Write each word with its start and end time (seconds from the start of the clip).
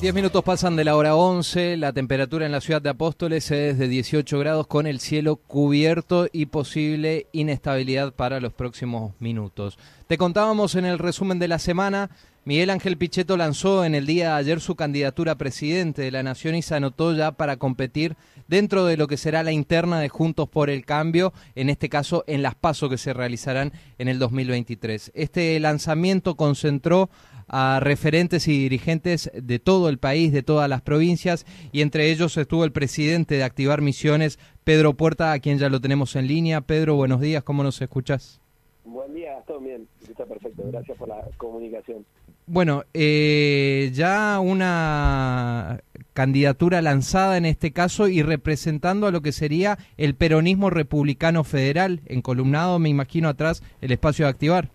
Diez 0.00 0.14
minutos 0.14 0.44
pasan 0.44 0.76
de 0.76 0.84
la 0.84 0.94
hora 0.94 1.16
11, 1.16 1.76
la 1.76 1.92
temperatura 1.92 2.46
en 2.46 2.52
la 2.52 2.60
ciudad 2.60 2.80
de 2.80 2.88
Apóstoles 2.88 3.50
es 3.50 3.78
de 3.78 3.88
18 3.88 4.38
grados 4.38 4.68
con 4.68 4.86
el 4.86 5.00
cielo 5.00 5.34
cubierto 5.34 6.28
y 6.30 6.46
posible 6.46 7.26
inestabilidad 7.32 8.14
para 8.14 8.38
los 8.38 8.52
próximos 8.52 9.14
minutos. 9.18 9.76
Te 10.06 10.16
contábamos 10.16 10.76
en 10.76 10.84
el 10.84 11.00
resumen 11.00 11.40
de 11.40 11.48
la 11.48 11.58
semana, 11.58 12.10
Miguel 12.48 12.70
Ángel 12.70 12.96
Pichetto 12.96 13.36
lanzó 13.36 13.84
en 13.84 13.94
el 13.94 14.06
día 14.06 14.28
de 14.28 14.34
ayer 14.36 14.60
su 14.60 14.74
candidatura 14.74 15.32
a 15.32 15.34
presidente 15.34 16.00
de 16.00 16.10
la 16.10 16.22
Nación 16.22 16.54
y 16.54 16.62
se 16.62 16.76
anotó 16.76 17.14
ya 17.14 17.32
para 17.32 17.58
competir 17.58 18.16
dentro 18.46 18.86
de 18.86 18.96
lo 18.96 19.06
que 19.06 19.18
será 19.18 19.42
la 19.42 19.52
interna 19.52 20.00
de 20.00 20.08
Juntos 20.08 20.48
por 20.48 20.70
el 20.70 20.86
Cambio, 20.86 21.34
en 21.56 21.68
este 21.68 21.90
caso 21.90 22.24
en 22.26 22.40
las 22.40 22.54
pasos 22.54 22.88
que 22.88 22.96
se 22.96 23.12
realizarán 23.12 23.74
en 23.98 24.08
el 24.08 24.18
2023. 24.18 25.12
Este 25.14 25.60
lanzamiento 25.60 26.36
concentró 26.36 27.10
a 27.48 27.80
referentes 27.80 28.46
y 28.48 28.58
dirigentes 28.58 29.30
de 29.34 29.58
todo 29.58 29.88
el 29.88 29.98
país, 29.98 30.32
de 30.32 30.42
todas 30.42 30.68
las 30.68 30.82
provincias, 30.82 31.46
y 31.72 31.80
entre 31.80 32.10
ellos 32.10 32.36
estuvo 32.36 32.64
el 32.64 32.72
presidente 32.72 33.36
de 33.36 33.44
Activar 33.44 33.80
Misiones, 33.80 34.38
Pedro 34.64 34.94
Puerta, 34.94 35.32
a 35.32 35.38
quien 35.38 35.58
ya 35.58 35.68
lo 35.68 35.80
tenemos 35.80 36.14
en 36.16 36.26
línea. 36.26 36.60
Pedro, 36.60 36.96
buenos 36.96 37.20
días, 37.20 37.42
¿cómo 37.42 37.62
nos 37.62 37.80
escuchas? 37.80 38.40
Buen 38.84 39.14
día, 39.14 39.42
todo 39.46 39.60
bien, 39.60 39.86
está 40.08 40.24
perfecto, 40.24 40.62
gracias 40.66 40.96
por 40.96 41.08
la 41.08 41.22
comunicación. 41.36 42.04
Bueno, 42.46 42.84
eh, 42.94 43.90
ya 43.92 44.40
una 44.40 45.80
candidatura 46.14 46.80
lanzada 46.80 47.36
en 47.36 47.44
este 47.44 47.72
caso 47.72 48.08
y 48.08 48.22
representando 48.22 49.06
a 49.06 49.10
lo 49.10 49.20
que 49.20 49.32
sería 49.32 49.78
el 49.98 50.14
peronismo 50.14 50.70
republicano 50.70 51.44
federal, 51.44 52.00
encolumnado, 52.06 52.78
me 52.78 52.88
imagino, 52.88 53.28
atrás 53.28 53.62
el 53.82 53.92
espacio 53.92 54.24
de 54.24 54.30
activar. 54.30 54.70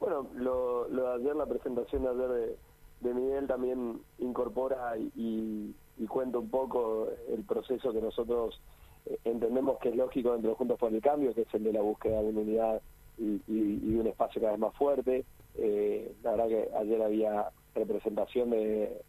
Bueno, 0.00 0.26
lo, 0.36 0.63
lo 0.94 1.08
de 1.08 1.14
ayer, 1.14 1.36
la 1.36 1.46
presentación 1.46 2.02
de 2.02 2.08
ayer 2.08 2.56
de, 3.00 3.14
Miguel 3.14 3.46
también 3.46 4.00
incorpora 4.18 4.96
y, 4.96 5.74
cuenta 6.08 6.38
un 6.38 6.48
poco 6.48 7.08
el 7.28 7.44
proceso 7.44 7.92
que 7.92 8.00
nosotros 8.00 8.60
eh, 9.06 9.18
entendemos 9.24 9.78
que 9.78 9.88
es 9.88 9.96
lógico 9.96 10.32
dentro 10.32 10.50
de 10.50 10.56
Juntos 10.56 10.78
por 10.78 10.92
el 10.92 11.00
Cambio, 11.00 11.34
que 11.34 11.42
es 11.42 11.54
el 11.54 11.64
de 11.64 11.72
la 11.72 11.80
búsqueda 11.80 12.22
de 12.22 12.28
unidad 12.28 12.80
y, 13.18 13.40
y, 13.46 13.94
un 13.96 14.06
espacio 14.06 14.40
cada 14.40 14.52
vez 14.52 14.60
más 14.60 14.74
fuerte. 14.74 15.24
Eh, 15.56 16.14
la 16.22 16.32
verdad 16.32 16.48
que 16.48 16.68
ayer 16.76 17.02
había 17.02 17.50
representación 17.74 18.50
de, 18.50 19.02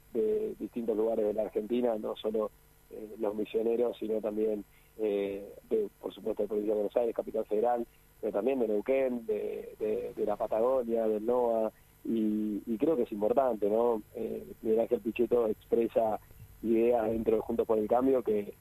distintos 0.60 0.96
lugares 0.96 1.26
de 1.26 1.34
la 1.34 1.44
Argentina, 1.44 1.96
no 2.00 2.16
solo 2.16 2.50
eh, 2.90 3.16
los 3.20 3.36
misioneros, 3.36 3.98
sino 3.98 4.22
también, 4.22 4.64
de, 4.98 5.90
por 6.02 6.14
supuesto, 6.14 6.44
de 6.44 6.48
Provincia 6.48 6.74
de 6.74 6.80
Buenos 6.80 6.98
Aires, 6.98 7.16
Capital 7.16 7.46
Federal, 7.46 7.86
pero 8.22 8.34
también 8.34 8.60
de 8.60 8.68
Neuquén, 8.68 9.26
de, 9.26 10.14
la 10.26 10.36
Patagonia, 10.36 11.08
del 11.08 11.26
NOA, 11.26 11.72
y, 12.06 12.78
creo 12.78 12.96
que 12.96 13.04
es 13.04 13.12
importante, 13.12 13.70
¿no? 13.70 14.02
Eh, 14.16 14.46
Miguel 14.62 14.82
Ángel 14.82 15.00
Pichetto 15.00 15.48
expresa 15.48 16.20
ideas 16.62 17.10
dentro 17.10 17.36
de 17.36 17.42
Juntos 17.42 17.66
por 17.66 17.80
el 17.80 17.88
Cambio 17.88 18.22
que, 18.24 18.54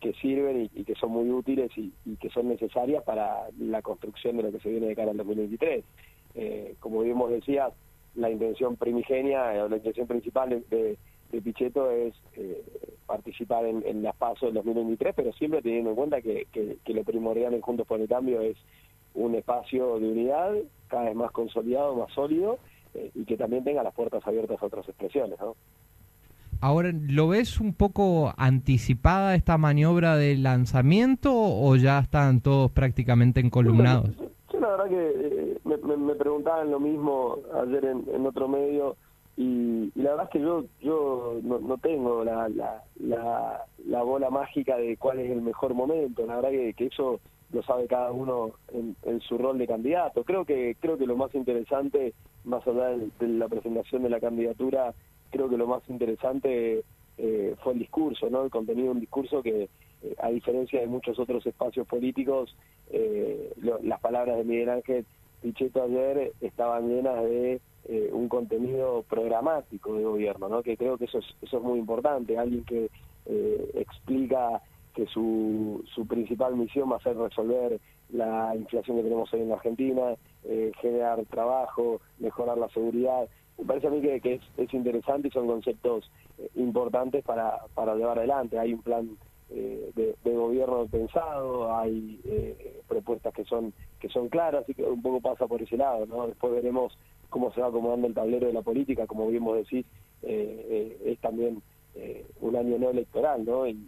que 0.00 0.12
sirven 0.14 0.70
y, 0.74 0.84
que 0.84 0.94
son 0.94 1.12
muy 1.12 1.30
útiles 1.30 1.70
y, 1.76 1.92
que 2.16 2.30
son 2.30 2.48
necesarias 2.48 3.02
para 3.04 3.48
la 3.58 3.82
construcción 3.82 4.36
de 4.36 4.44
lo 4.44 4.52
que 4.52 4.60
se 4.60 4.70
viene 4.70 4.88
de 4.88 4.96
cara 4.96 5.10
al 5.12 5.16
2023. 5.16 5.84
Eh, 6.34 6.74
como 6.80 7.02
bien 7.02 7.18
vos 7.18 7.30
decías, 7.30 7.72
la 8.14 8.30
intención 8.30 8.76
primigenia 8.76 9.64
o 9.64 9.68
la 9.68 9.76
intención 9.76 10.06
principal 10.06 10.64
de, 10.68 10.98
de 11.30 11.42
Pichetto 11.42 11.90
es 11.90 12.14
eh, 12.34 12.62
participar 13.06 13.64
en, 13.66 14.02
las 14.02 14.16
pasos 14.16 14.52
del 14.52 14.54
2023, 14.54 15.14
pero 15.14 15.32
siempre 15.32 15.62
teniendo 15.62 15.90
en 15.90 15.96
cuenta 15.96 16.20
que, 16.20 16.46
que 16.52 16.94
lo 16.94 17.04
primordial 17.04 17.54
en 17.54 17.60
Juntos 17.60 17.86
por 17.86 18.00
el 18.00 18.08
Cambio 18.08 18.40
es 18.40 18.56
un 19.14 19.34
espacio 19.34 19.98
de 19.98 20.12
unidad 20.12 20.52
cada 20.88 21.04
vez 21.04 21.14
más 21.14 21.30
consolidado, 21.30 21.94
más 21.94 22.12
sólido 22.12 22.58
eh, 22.94 23.10
y 23.14 23.24
que 23.24 23.36
también 23.36 23.64
tenga 23.64 23.82
las 23.82 23.94
puertas 23.94 24.26
abiertas 24.26 24.60
a 24.60 24.66
otras 24.66 24.88
expresiones. 24.88 25.38
¿no? 25.40 25.54
Ahora, 26.60 26.90
¿lo 26.92 27.28
ves 27.28 27.58
un 27.58 27.72
poco 27.72 28.34
anticipada 28.36 29.34
esta 29.34 29.56
maniobra 29.56 30.16
de 30.16 30.36
lanzamiento 30.36 31.32
o 31.34 31.74
ya 31.76 32.00
están 32.00 32.42
todos 32.42 32.70
prácticamente 32.70 33.40
encolumnados? 33.40 34.10
Yo, 34.52 34.60
la 34.60 34.68
verdad 34.68 34.88
que 34.88 35.54
eh, 35.54 35.58
me, 35.64 36.14
preguntaban 36.16 36.70
lo 36.70 36.78
mismo 36.78 37.38
ayer 37.62 37.84
en, 37.86 38.26
otro 38.26 38.46
medio 38.46 38.96
y, 39.38 39.90
la 39.94 40.10
verdad 40.10 40.26
es 40.26 40.30
que 40.32 40.40
yo 40.40 40.64
yo 40.82 41.40
no, 41.42 41.78
tengo 41.78 42.24
la, 42.24 42.46
la, 42.50 43.64
la, 43.86 44.02
bola 44.02 44.28
mágica 44.28 44.76
de 44.76 44.98
cuál 44.98 45.20
es 45.20 45.30
el 45.30 45.40
mejor 45.40 45.72
momento. 45.72 46.26
La 46.26 46.36
verdad 46.36 46.50
que, 46.50 46.74
que 46.74 46.86
eso 46.86 47.20
lo 47.52 47.62
sabe 47.62 47.86
cada 47.86 48.12
uno 48.12 48.52
en, 48.72 49.20
su 49.20 49.36
rol 49.38 49.58
de 49.58 49.66
candidato. 49.66 50.24
Creo 50.24 50.44
que 50.44 50.76
creo 50.80 50.96
que 50.96 51.06
lo 51.06 51.16
más 51.16 51.34
interesante, 51.34 52.14
más 52.44 52.66
allá 52.66 52.90
de, 52.90 53.28
la 53.28 53.48
presentación 53.48 54.02
de 54.02 54.10
la 54.10 54.20
candidatura, 54.20 54.94
creo 55.30 55.48
que 55.48 55.56
lo 55.56 55.66
más 55.66 55.82
interesante 55.88 56.84
eh, 57.18 57.54
fue 57.62 57.72
el 57.72 57.80
discurso, 57.80 58.30
¿no? 58.30 58.44
El 58.44 58.50
contenido 58.50 58.86
de 58.86 58.92
un 58.92 59.00
discurso 59.00 59.42
que, 59.42 59.68
eh, 60.02 60.14
a 60.18 60.30
diferencia 60.30 60.80
de 60.80 60.86
muchos 60.86 61.18
otros 61.18 61.44
espacios 61.46 61.86
políticos, 61.86 62.56
eh, 62.90 63.52
las 63.82 64.00
palabras 64.00 64.36
de 64.36 64.44
Miguel 64.44 64.70
Ángel 64.70 65.06
Pichetto 65.42 65.82
ayer 65.82 66.32
estaban 66.40 66.88
llenas 66.88 67.22
de 67.24 67.60
un 68.12 68.28
contenido 68.28 69.04
programático 69.08 69.94
de 69.94 70.04
gobierno, 70.04 70.48
¿no? 70.48 70.62
Que 70.62 70.76
creo 70.76 70.96
que 70.96 71.06
eso 71.06 71.18
es, 71.18 71.24
eso 71.42 71.56
es 71.56 71.62
muy 71.62 71.78
importante. 71.78 72.38
Alguien 72.38 72.62
que 72.64 72.90
explica 73.74 74.62
que 74.94 75.06
su, 75.06 75.84
su 75.94 76.06
principal 76.06 76.56
misión 76.56 76.90
va 76.90 76.96
a 76.96 77.02
ser 77.02 77.16
resolver 77.16 77.80
la 78.12 78.54
inflación 78.56 78.96
que 78.96 79.02
tenemos 79.04 79.32
hoy 79.32 79.40
en 79.40 79.48
la 79.48 79.54
Argentina, 79.56 80.16
eh, 80.44 80.72
generar 80.80 81.24
trabajo, 81.26 82.00
mejorar 82.18 82.58
la 82.58 82.68
seguridad. 82.70 83.28
Me 83.58 83.64
parece 83.64 83.86
a 83.86 83.90
mí 83.90 84.00
que, 84.00 84.40
es, 84.56 84.74
interesante 84.74 85.28
y 85.28 85.30
son 85.30 85.46
conceptos 85.46 86.10
eh, 86.38 86.48
importantes 86.56 87.24
para, 87.24 87.58
para 87.74 87.94
llevar 87.94 88.18
adelante. 88.18 88.58
Hay 88.58 88.72
un 88.72 88.82
plan 88.82 89.16
eh, 89.50 89.92
de, 89.94 90.34
gobierno 90.34 90.86
pensado, 90.86 91.74
hay 91.76 92.20
propuestas 92.88 93.34
que 93.34 93.44
son 93.44 93.72
que 94.00 94.08
son 94.08 94.28
claras 94.28 94.66
y 94.68 94.74
que 94.74 94.82
un 94.84 95.02
poco 95.02 95.20
pasa 95.20 95.46
por 95.46 95.60
ese 95.60 95.76
lado. 95.76 96.06
¿no? 96.06 96.26
Después 96.26 96.52
veremos 96.52 96.96
cómo 97.28 97.52
se 97.52 97.60
va 97.60 97.68
acomodando 97.68 98.06
el 98.06 98.14
tablero 98.14 98.46
de 98.46 98.52
la 98.52 98.62
política, 98.62 99.06
como 99.06 99.28
bien 99.28 99.44
vos 99.44 99.58
decís, 99.58 99.86
es 100.22 101.18
también 101.20 101.62
un 102.40 102.56
año 102.56 102.78
no 102.78 102.90
electoral, 102.90 103.44
¿no? 103.44 103.68
y 103.68 103.78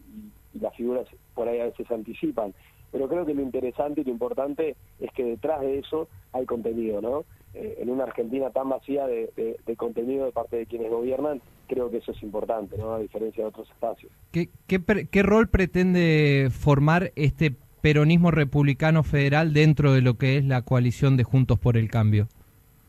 las 0.60 0.74
figuras 0.76 1.06
por 1.34 1.48
ahí 1.48 1.60
a 1.60 1.66
veces 1.66 1.90
anticipan. 1.90 2.54
Pero 2.92 3.08
creo 3.08 3.24
que 3.24 3.34
lo 3.34 3.42
interesante 3.42 4.02
y 4.02 4.04
lo 4.04 4.10
importante 4.10 4.76
es 5.00 5.10
que 5.12 5.24
detrás 5.24 5.62
de 5.62 5.78
eso 5.78 6.08
hay 6.32 6.44
contenido, 6.44 7.00
¿no? 7.00 7.24
Eh, 7.54 7.78
en 7.80 7.90
una 7.90 8.04
Argentina 8.04 8.50
tan 8.50 8.70
vacía 8.70 9.06
de, 9.06 9.58
contenido 9.76 10.24
de 10.24 10.32
parte 10.32 10.56
de 10.56 10.66
quienes 10.66 10.90
gobiernan, 10.90 11.42
creo 11.68 11.90
que 11.90 11.98
eso 11.98 12.12
es 12.12 12.22
importante, 12.22 12.78
¿no? 12.78 12.94
A 12.94 12.98
diferencia 12.98 13.44
de 13.44 13.48
otros 13.48 13.68
espacios. 13.70 14.12
¿Qué, 14.30 14.48
qué, 14.66 15.22
rol 15.22 15.48
pretende 15.48 16.48
formar 16.50 17.12
este 17.14 17.54
peronismo 17.82 18.30
republicano 18.30 19.02
federal 19.02 19.52
dentro 19.52 19.92
de 19.92 20.00
lo 20.00 20.14
que 20.14 20.38
es 20.38 20.44
la 20.46 20.62
coalición 20.62 21.16
de 21.16 21.24
Juntos 21.24 21.58
por 21.58 21.76
el 21.76 21.90
Cambio? 21.90 22.28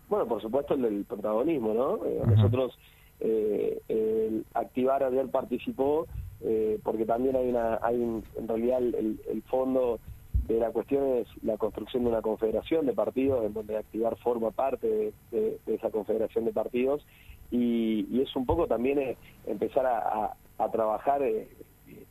Bueno, 0.08 0.28
por 0.28 0.42
supuesto 0.42 0.76
el 0.76 0.82
del 0.82 1.06
protagonismo, 1.06 1.74
¿no? 1.74 2.06
Eh, 2.06 2.22
nosotros, 2.26 2.78
eh, 3.20 3.82
el 3.90 4.46
Activar 4.54 5.04
ayer 5.04 5.28
participó 5.30 6.08
eh, 6.46 6.78
porque 6.84 7.06
también 7.06 7.38
hay 7.38 7.48
una, 7.50 7.80
hay 7.82 7.96
en 7.96 8.48
realidad 8.48 8.80
el, 8.80 9.44
fondo 9.48 10.00
de 10.46 10.60
la 10.60 10.72
cuestión 10.72 11.08
es 11.16 11.28
la 11.42 11.58
construcción 11.58 12.04
de 12.04 12.10
una 12.10 12.22
confederación 12.22 12.86
de 12.86 12.92
partidos, 12.92 13.46
en 13.46 13.54
donde 13.54 13.78
activar 13.78 14.18
forma 14.18 14.52
parte 14.52 15.14
de, 15.32 15.58
esa 15.68 15.90
confederación 15.90 16.44
de 16.44 16.52
partidos, 16.52 17.06
y, 17.50 18.22
es 18.22 18.36
un 18.36 18.46
poco 18.46 18.68
también 18.68 19.00
eh, 19.00 19.18
empezar 19.46 19.86
a, 19.86 20.36
trabajar 20.72 21.22
eh, 21.22 21.48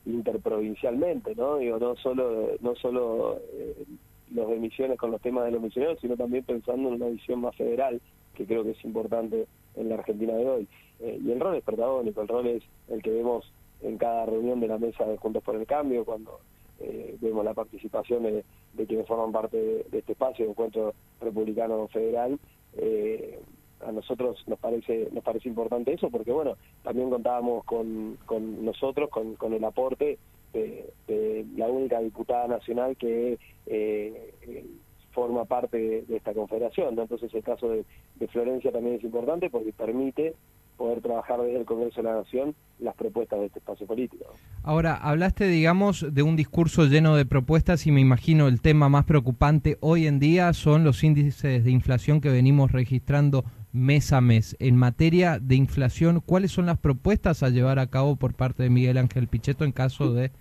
interprovincialmente, 0.04 1.34
¿no? 1.34 1.56
Digo, 1.56 1.78
no 1.78 1.96
solo, 1.96 2.50
no 2.60 2.74
solo 2.76 3.38
los 4.30 4.50
emisiones 4.50 4.98
con 4.98 5.10
los 5.10 5.22
temas 5.22 5.46
de 5.46 5.52
los 5.52 5.62
misioneros, 5.62 5.98
sino 6.00 6.16
también 6.16 6.44
pensando 6.44 6.88
en 6.88 6.94
una 6.96 7.06
visión 7.06 7.40
más 7.40 7.56
federal, 7.56 8.00
que 8.34 8.44
creo 8.44 8.62
que 8.62 8.72
es 8.72 8.84
importante 8.84 9.46
en 9.74 9.88
la 9.88 9.94
Argentina 9.96 10.34
de 10.34 10.48
hoy. 10.48 10.68
y 11.00 11.30
el 11.30 11.40
rol 11.40 11.56
es 11.56 11.64
protagónico, 11.64 12.20
el 12.20 12.28
rol 12.28 12.46
es 12.46 12.62
el 12.88 13.02
que 13.02 13.10
vemos 13.10 13.50
en 13.82 13.98
cada 13.98 14.26
reunión 14.26 14.60
de 14.60 14.68
la 14.68 14.78
mesa 14.78 15.04
de 15.04 15.16
Juntos 15.16 15.42
por 15.42 15.56
el 15.56 15.66
Cambio, 15.66 16.04
cuando 16.04 16.40
eh, 16.80 17.16
vemos 17.20 17.44
la 17.44 17.54
participación 17.54 18.22
de, 18.24 18.44
quienes 18.86 19.06
forman 19.06 19.32
parte 19.32 19.56
de, 19.90 19.98
este 19.98 20.12
espacio, 20.12 20.44
de 20.44 20.50
Encuentro 20.50 20.94
Republicano 21.20 21.86
Federal, 21.88 22.38
eh, 22.76 23.40
a 23.86 23.92
nosotros 23.92 24.42
nos 24.46 24.58
parece 24.58 25.08
nos 25.12 25.24
parece 25.24 25.48
importante 25.48 25.92
eso, 25.92 26.08
porque 26.08 26.32
bueno, 26.32 26.56
también 26.82 27.10
contábamos 27.10 27.64
con, 27.64 28.16
con 28.26 28.64
nosotros, 28.64 29.10
con, 29.10 29.34
con 29.34 29.52
el 29.52 29.64
aporte 29.64 30.18
de, 30.52 31.46
la 31.56 31.68
única 31.68 32.00
diputada 32.00 32.46
nacional 32.46 32.96
que 32.96 33.38
eh, 33.66 34.66
forma 35.12 35.44
parte 35.44 36.02
de, 36.02 36.16
esta 36.16 36.32
confederación. 36.32 36.98
Entonces 36.98 37.32
el 37.34 37.42
caso 37.42 37.68
de, 37.68 37.84
de 38.16 38.28
Florencia 38.28 38.72
también 38.72 38.96
es 38.96 39.04
importante 39.04 39.50
porque 39.50 39.72
permite 39.72 40.34
poder 40.82 41.00
trabajar 41.00 41.40
desde 41.40 41.60
el 41.60 41.64
Congreso 41.64 42.02
de 42.02 42.08
la 42.08 42.14
Nación 42.16 42.56
las 42.80 42.96
propuestas 42.96 43.38
de 43.38 43.46
este 43.46 43.60
espacio 43.60 43.86
político. 43.86 44.24
Ahora, 44.64 44.96
hablaste, 44.96 45.46
digamos, 45.46 46.12
de 46.12 46.22
un 46.24 46.34
discurso 46.34 46.86
lleno 46.86 47.14
de 47.14 47.24
propuestas 47.24 47.86
y 47.86 47.92
me 47.92 48.00
imagino 48.00 48.48
el 48.48 48.60
tema 48.60 48.88
más 48.88 49.04
preocupante 49.04 49.78
hoy 49.78 50.08
en 50.08 50.18
día 50.18 50.52
son 50.54 50.82
los 50.82 51.04
índices 51.04 51.62
de 51.62 51.70
inflación 51.70 52.20
que 52.20 52.30
venimos 52.30 52.72
registrando 52.72 53.44
mes 53.72 54.12
a 54.12 54.20
mes. 54.20 54.56
En 54.58 54.76
materia 54.76 55.38
de 55.38 55.54
inflación, 55.54 56.20
¿cuáles 56.20 56.50
son 56.50 56.66
las 56.66 56.78
propuestas 56.78 57.44
a 57.44 57.50
llevar 57.50 57.78
a 57.78 57.86
cabo 57.86 58.16
por 58.16 58.34
parte 58.34 58.64
de 58.64 58.70
Miguel 58.70 58.98
Ángel 58.98 59.28
Pichetto 59.28 59.64
en 59.64 59.70
caso 59.70 60.12
de 60.12 60.32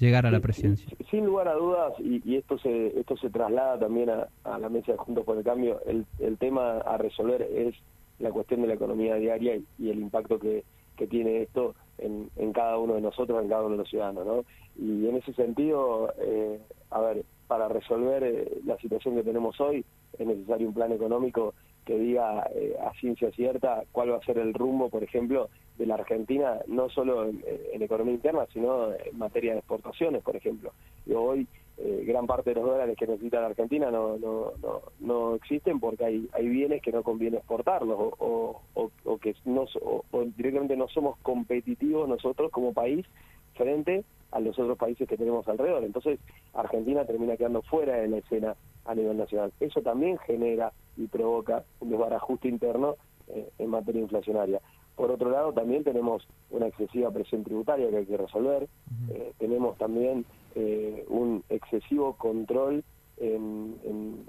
llegar 0.00 0.26
a 0.26 0.32
la 0.32 0.40
presidencia? 0.40 0.88
Sin 1.12 1.26
lugar 1.26 1.46
a 1.46 1.54
dudas, 1.54 1.92
y, 2.00 2.34
esto 2.34 2.58
se 2.58 2.98
esto 2.98 3.16
se 3.18 3.30
traslada 3.30 3.78
también 3.78 4.10
a, 4.10 4.58
la 4.58 4.68
mesa 4.68 4.90
de 4.90 4.98
Juntos 4.98 5.24
por 5.24 5.38
el 5.38 5.44
Cambio, 5.44 5.80
el, 5.86 6.06
el, 6.18 6.38
tema 6.38 6.78
a 6.78 6.98
resolver 6.98 7.42
es 7.42 7.76
la 8.20 8.30
cuestión 8.30 8.62
de 8.62 8.68
la 8.68 8.74
economía 8.74 9.16
diaria 9.16 9.56
y, 9.78 9.90
el 9.90 9.98
impacto 9.98 10.38
que, 10.38 10.64
que 10.96 11.06
tiene 11.06 11.42
esto 11.42 11.74
en, 11.98 12.30
en, 12.36 12.52
cada 12.52 12.78
uno 12.78 12.94
de 12.94 13.00
nosotros, 13.00 13.42
en 13.42 13.48
cada 13.48 13.62
uno 13.62 13.72
de 13.72 13.78
los 13.78 13.90
ciudadanos. 13.90 14.26
¿no? 14.26 14.44
Y 14.76 15.08
en 15.08 15.16
ese 15.16 15.32
sentido, 15.34 16.12
eh, 16.18 16.60
a 16.90 17.00
ver, 17.00 17.24
para 17.46 17.68
resolver 17.68 18.22
eh, 18.22 18.60
la 18.64 18.76
situación 18.78 19.16
que 19.16 19.24
tenemos 19.24 19.60
hoy, 19.60 19.84
es 20.18 20.26
necesario 20.26 20.68
un 20.68 20.74
plan 20.74 20.92
económico 20.92 21.54
que 21.84 21.98
diga 21.98 22.48
eh, 22.54 22.76
a 22.80 22.92
ciencia 23.00 23.30
cierta 23.32 23.82
cuál 23.90 24.12
va 24.12 24.18
a 24.18 24.24
ser 24.24 24.38
el 24.38 24.54
rumbo, 24.54 24.90
por 24.90 25.02
ejemplo, 25.02 25.48
de 25.78 25.86
la 25.86 25.94
Argentina, 25.94 26.60
no 26.66 26.88
solo 26.90 27.26
en, 27.26 27.42
economía 27.82 28.14
interna, 28.14 28.46
sino 28.52 28.92
en 28.92 29.18
materia 29.18 29.52
de 29.52 29.58
exportaciones, 29.60 30.22
por 30.22 30.36
ejemplo. 30.36 30.72
Y 31.06 31.14
hoy 31.14 31.48
eh, 31.82 32.04
gran 32.06 32.26
parte 32.26 32.50
de 32.50 32.56
los 32.56 32.68
dólares 32.68 32.94
que 32.98 33.06
necesita 33.06 33.40
la 33.40 33.46
Argentina 33.46 33.90
no, 33.90 34.18
no, 34.18 34.52
no, 34.62 34.82
no 35.00 35.34
existen 35.34 35.80
porque 35.80 36.04
hay, 36.04 36.28
hay 36.32 36.46
bienes 36.46 36.82
que 36.82 36.92
no 36.92 37.02
conviene 37.02 37.38
exportarlos 37.38 37.98
o, 37.98 38.60
o, 38.74 38.90
o 39.04 39.18
que 39.18 39.34
no, 39.46 39.64
o, 39.80 40.04
directamente 40.36 40.76
no 40.76 40.88
somos 40.88 41.16
competitivos 41.22 42.06
nosotros 42.06 42.50
como 42.50 42.74
país 42.74 43.06
frente 43.54 44.04
a 44.30 44.40
los 44.40 44.58
otros 44.58 44.76
países 44.76 45.08
que 45.08 45.16
tenemos 45.16 45.48
alrededor. 45.48 45.82
Entonces, 45.84 46.20
Argentina 46.52 47.06
termina 47.06 47.38
quedando 47.38 47.62
fuera 47.62 47.96
de 47.96 48.08
la 48.08 48.18
escena 48.18 48.56
a 48.84 48.94
nivel 48.94 49.16
nacional. 49.16 49.50
Eso 49.58 49.80
también 49.80 50.18
genera 50.18 50.72
y 50.98 51.06
provoca 51.06 51.64
un 51.80 51.90
desbarajuste 51.90 52.48
interno 52.48 52.96
eh, 53.28 53.48
en 53.58 53.70
materia 53.70 54.02
inflacionaria. 54.02 54.60
Por 54.96 55.10
otro 55.10 55.30
lado, 55.30 55.52
también 55.54 55.82
tenemos 55.82 56.28
una 56.50 56.66
excesiva 56.66 57.10
presión 57.10 57.42
tributaria 57.42 57.88
que 57.88 57.96
hay 57.96 58.06
que 58.06 58.18
resolver. 58.18 58.68
Eh, 59.10 59.32
tenemos 59.38 59.78
también 59.78 60.26
eh, 60.54 61.04
un 61.08 61.44
excesivo 61.48 62.16
control 62.16 62.84
en, 63.18 63.76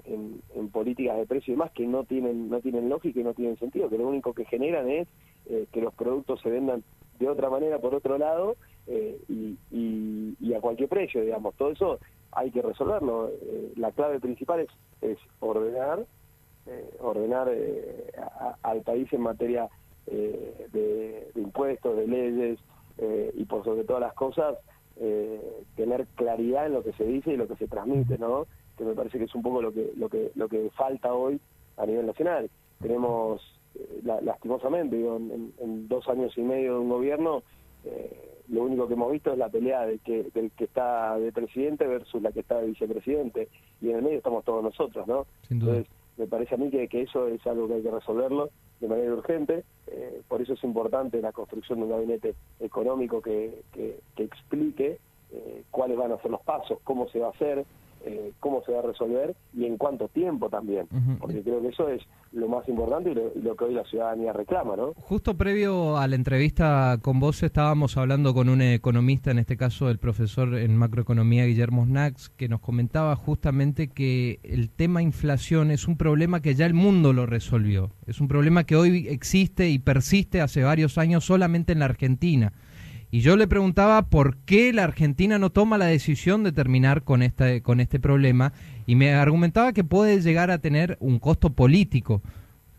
en, 0.04 0.68
políticas 0.70 1.16
de 1.18 1.26
precio 1.26 1.52
y 1.52 1.54
demás 1.54 1.70
que 1.72 1.86
no 1.86 2.04
tienen 2.04 2.48
no 2.48 2.60
tienen 2.60 2.88
lógica 2.88 3.20
y 3.20 3.24
no 3.24 3.34
tienen 3.34 3.58
sentido, 3.58 3.90
que 3.90 3.98
lo 3.98 4.08
único 4.08 4.32
que 4.32 4.44
generan 4.46 4.88
es 4.88 5.06
que 5.70 5.80
los 5.80 5.92
productos 5.94 6.40
se 6.40 6.48
vendan 6.48 6.82
de 7.18 7.28
otra 7.28 7.50
manera 7.50 7.78
por 7.78 7.94
otro 7.94 8.16
lado 8.16 8.56
y, 9.28 9.58
y, 9.70 10.54
a 10.54 10.60
cualquier 10.60 10.88
precio, 10.88 11.22
digamos. 11.22 11.54
Todo 11.56 11.72
eso 11.72 11.98
hay 12.30 12.50
que 12.50 12.62
resolverlo. 12.62 13.30
la 13.76 13.92
clave 13.92 14.18
principal 14.18 14.60
es, 14.60 14.68
es 15.02 15.18
ordenar 15.40 16.06
eh, 16.64 16.96
ordenar 17.00 17.48
eh, 17.50 18.12
al 18.62 18.82
país 18.82 19.12
en 19.12 19.20
materia 19.20 19.68
eh, 20.06 20.68
de, 20.70 21.32
impuestos, 21.34 21.96
de 21.96 22.06
leyes 22.06 22.58
y 23.34 23.44
por 23.46 23.64
sobre 23.64 23.82
todas 23.82 24.00
las 24.00 24.12
cosas 24.12 24.56
tener 25.76 26.06
claridad 26.14 26.66
en 26.66 26.74
lo 26.74 26.82
que 26.82 26.92
se 26.92 27.04
dice 27.04 27.32
y 27.32 27.36
lo 27.36 27.48
que 27.48 27.56
se 27.56 27.68
transmite, 27.68 28.18
¿no? 28.18 28.46
Que 28.76 28.84
me 28.84 28.94
parece 28.94 29.18
que 29.18 29.24
es 29.24 29.34
un 29.34 29.42
poco 29.42 29.62
lo 29.62 29.72
que 29.72 29.92
lo 29.96 30.08
que 30.08 30.32
lo 30.34 30.48
que 30.48 30.70
falta 30.70 31.12
hoy 31.12 31.40
a 31.76 31.86
nivel 31.86 32.06
nacional. 32.06 32.50
Tenemos 32.80 33.40
lastimosamente, 34.02 34.96
digo, 34.96 35.16
en, 35.16 35.88
dos 35.88 36.08
años 36.08 36.36
y 36.36 36.42
medio 36.42 36.74
de 36.74 36.78
un 36.80 36.88
gobierno 36.88 37.42
lo 38.48 38.64
único 38.64 38.86
que 38.86 38.94
hemos 38.94 39.10
visto 39.10 39.32
es 39.32 39.38
la 39.38 39.48
pelea 39.48 39.86
de 39.86 39.98
que, 39.98 40.30
del 40.34 40.50
que 40.52 40.64
está 40.64 41.18
de 41.18 41.32
presidente 41.32 41.86
versus 41.86 42.20
la 42.22 42.32
que 42.32 42.40
está 42.40 42.60
de 42.60 42.68
vicepresidente 42.68 43.48
y 43.80 43.90
en 43.90 43.96
el 43.96 44.02
medio 44.02 44.18
estamos 44.18 44.44
todos 44.44 44.62
nosotros, 44.62 45.06
¿no? 45.06 45.26
Entonces, 45.48 45.86
me 46.16 46.26
parece 46.26 46.54
a 46.54 46.58
mí 46.58 46.70
que, 46.70 46.88
que, 46.88 47.02
eso 47.02 47.28
es 47.28 47.44
algo 47.46 47.68
que 47.68 47.74
hay 47.74 47.82
que 47.82 47.90
resolverlo 47.90 48.50
de 48.80 48.88
manera 48.88 49.12
urgente, 49.12 49.64
eh, 49.86 50.22
por 50.28 50.42
eso 50.42 50.54
es 50.54 50.64
importante 50.64 51.20
la 51.22 51.32
construcción 51.32 51.78
de 51.78 51.84
un 51.84 51.90
gabinete 51.90 52.34
económico 52.58 53.22
que, 53.22 53.62
que, 53.72 54.00
explique 54.16 54.98
eh, 55.32 55.64
cuáles 55.70 55.96
van 55.96 56.12
a 56.12 56.20
ser 56.20 56.30
los 56.30 56.42
pasos, 56.42 56.78
cómo 56.82 57.08
se 57.08 57.20
va 57.20 57.28
a 57.28 57.30
hacer, 57.30 57.64
eh, 58.04 58.32
cómo 58.40 58.62
se 58.64 58.72
va 58.72 58.80
a 58.80 58.82
resolver 58.82 59.34
y 59.54 59.64
en 59.64 59.76
cuánto 59.76 60.08
tiempo 60.08 60.48
también, 60.48 60.86
porque 61.20 61.42
creo 61.42 61.62
que 61.62 61.68
eso 61.68 61.88
es 61.88 62.02
lo 62.32 62.48
más 62.48 62.68
importante 62.68 63.10
y 63.10 63.40
lo, 63.40 63.56
que 63.56 63.64
hoy 63.64 63.74
la 63.74 63.84
ciudadanía 63.84 64.32
reclama, 64.32 64.76
¿no? 64.76 64.92
Justo 64.94 65.36
previo 65.36 65.96
a 65.96 66.08
la 66.08 66.16
entrevista 66.16 66.98
con 67.02 67.20
vos 67.20 67.42
estábamos 67.42 67.96
hablando 67.96 68.34
con 68.34 68.48
un 68.48 68.62
economista, 68.62 69.30
en 69.30 69.38
este 69.38 69.56
caso 69.56 69.90
el 69.90 69.98
profesor 69.98 70.56
en 70.56 70.76
macroeconomía 70.76 71.46
Guillermo 71.46 71.84
Snax, 71.84 72.30
que 72.30 72.48
nos 72.48 72.60
comentaba 72.60 73.14
justamente 73.16 73.88
que 73.88 74.40
el 74.42 74.70
tema 74.70 75.02
inflación 75.02 75.70
es 75.70 75.86
un 75.86 75.96
problema 75.96 76.40
que 76.40 76.54
ya 76.54 76.66
el 76.66 76.74
mundo 76.74 77.12
lo 77.12 77.26
resolvió, 77.26 77.90
es 78.06 78.20
un 78.20 78.28
problema 78.28 78.64
que 78.64 78.76
hoy 78.76 79.06
existe 79.08 79.68
y 79.68 79.78
persiste 79.78 80.40
hace 80.40 80.62
varios 80.62 80.98
años 80.98 81.24
solamente 81.24 81.72
en 81.72 81.80
la 81.80 81.86
Argentina 81.86 82.52
y 83.14 83.20
yo 83.20 83.36
le 83.36 83.46
preguntaba 83.46 84.08
por 84.08 84.38
qué 84.38 84.72
la 84.72 84.84
Argentina 84.84 85.38
no 85.38 85.50
toma 85.50 85.76
la 85.76 85.84
decisión 85.84 86.42
de 86.44 86.50
terminar 86.50 87.02
con 87.04 87.22
este, 87.22 87.60
con 87.60 87.78
este 87.78 88.00
problema 88.00 88.54
y 88.86 88.96
me 88.96 89.12
argumentaba 89.12 89.74
que 89.74 89.84
puede 89.84 90.22
llegar 90.22 90.50
a 90.50 90.58
tener 90.58 90.96
un 90.98 91.18
costo 91.18 91.50
político 91.50 92.22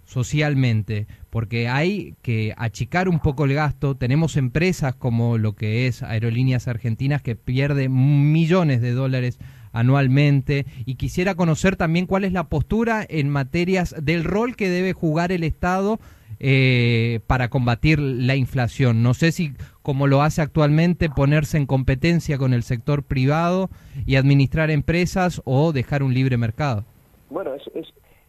socialmente, 0.05 1.05
porque 1.29 1.69
hay 1.69 2.15
que 2.23 2.55
achicar 2.57 3.09
un 3.09 3.19
poco 3.19 3.45
el 3.45 3.53
gasto. 3.53 3.95
Tenemos 3.95 4.35
empresas 4.35 4.95
como 4.95 5.37
lo 5.37 5.53
que 5.53 5.85
es 5.85 6.01
Aerolíneas 6.01 6.67
Argentinas 6.67 7.21
que 7.21 7.35
pierde 7.35 7.87
millones 7.87 8.81
de 8.81 8.93
dólares 8.93 9.37
anualmente 9.71 10.65
y 10.85 10.95
quisiera 10.95 11.35
conocer 11.35 11.75
también 11.75 12.07
cuál 12.07 12.23
es 12.23 12.33
la 12.33 12.45
postura 12.45 13.05
en 13.07 13.29
materias 13.29 13.95
del 14.01 14.23
rol 14.23 14.55
que 14.55 14.69
debe 14.69 14.93
jugar 14.93 15.31
el 15.31 15.43
Estado 15.43 15.99
eh, 16.45 17.21
para 17.25 17.49
combatir 17.49 17.99
la 17.99 18.35
inflación. 18.35 19.01
No 19.01 19.13
sé 19.13 19.31
si, 19.31 19.53
como 19.81 20.07
lo 20.07 20.21
hace 20.21 20.41
actualmente, 20.41 21.09
ponerse 21.09 21.55
en 21.55 21.65
competencia 21.65 22.37
con 22.37 22.53
el 22.53 22.63
sector 22.63 23.03
privado 23.03 23.69
y 24.05 24.17
administrar 24.17 24.69
empresas 24.69 25.41
o 25.45 25.71
dejar 25.71 26.03
un 26.03 26.13
libre 26.13 26.35
mercado. 26.35 26.83
Bueno, 27.29 27.53
es, 27.53 27.63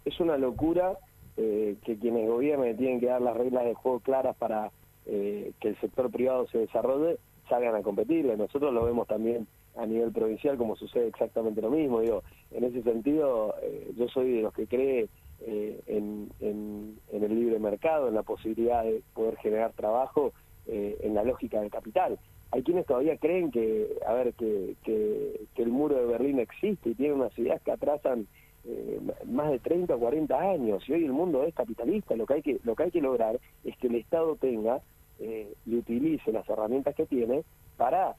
es, 0.04 0.20
una 0.20 0.36
locura 0.36 0.92
eh, 1.36 1.74
que 1.84 1.96
quienes 1.96 2.28
gobiernen 2.28 2.76
tienen 2.76 3.00
que 3.00 3.06
dar 3.06 3.20
las 3.20 3.36
reglas 3.36 3.64
de 3.64 3.74
juego 3.74 3.98
claras 3.98 4.36
para 4.36 4.70
eh, 5.06 5.50
que 5.60 5.70
el 5.70 5.80
sector 5.80 6.08
privado 6.08 6.46
se 6.52 6.58
desarrolle, 6.58 7.16
salgan 7.48 7.74
a 7.74 7.82
competir. 7.82 8.26
Nosotros 8.38 8.72
lo 8.72 8.84
vemos 8.84 9.08
también 9.08 9.48
a 9.76 9.86
nivel 9.86 10.12
provincial 10.12 10.56
como 10.56 10.76
sucede 10.76 11.08
exactamente 11.08 11.60
lo 11.60 11.70
mismo. 11.70 11.98
Digo, 11.98 12.22
en 12.52 12.62
ese 12.62 12.80
sentido, 12.84 13.56
yo 13.96 14.06
soy 14.06 14.34
de 14.34 14.42
los 14.42 14.54
que 14.54 14.68
cree 14.68 15.08
eh, 15.46 15.78
en, 15.88 16.30
en, 16.40 16.98
el 17.12 17.34
libre 17.34 17.58
mercado, 17.58 18.08
en 18.08 18.14
la 18.14 18.22
posibilidad 18.22 18.82
de 18.82 19.02
poder 19.12 19.36
generar 19.36 19.72
trabajo 19.74 20.32
eh, 20.66 20.96
en 21.02 21.14
la 21.14 21.22
lógica 21.22 21.60
del 21.60 21.70
capital. 21.70 22.18
Hay 22.50 22.62
quienes 22.62 22.86
todavía 22.86 23.18
creen 23.18 23.50
que, 23.50 23.94
a 24.06 24.14
ver, 24.14 24.32
que, 24.34 24.76
que, 24.84 25.46
el 25.56 25.68
muro 25.68 25.96
de 25.96 26.06
Berlín 26.06 26.38
existe 26.38 26.90
y 26.90 26.94
tiene 26.94 27.12
unas 27.12 27.38
ideas 27.38 27.60
que 27.60 27.72
atrasan 27.72 28.26
eh, 28.64 28.98
más 29.26 29.50
de 29.50 29.58
30 29.58 29.94
o 29.94 29.98
40 29.98 30.34
años 30.40 30.88
y 30.88 30.92
hoy 30.94 31.04
el 31.04 31.12
mundo 31.12 31.44
es 31.44 31.54
capitalista. 31.54 32.16
Lo 32.16 32.24
que 32.24 32.34
hay 32.34 32.42
que, 32.42 32.58
lo 32.64 32.74
que, 32.74 32.84
hay 32.84 32.90
que 32.90 33.02
lograr 33.02 33.38
es 33.64 33.76
que 33.76 33.88
el 33.88 33.96
Estado 33.96 34.36
tenga 34.36 34.80
y 35.18 35.76
utilice 35.76 36.32
las 36.32 36.48
herramientas 36.48 36.94
que 36.94 37.06
tiene 37.06 37.44
para 37.76 38.16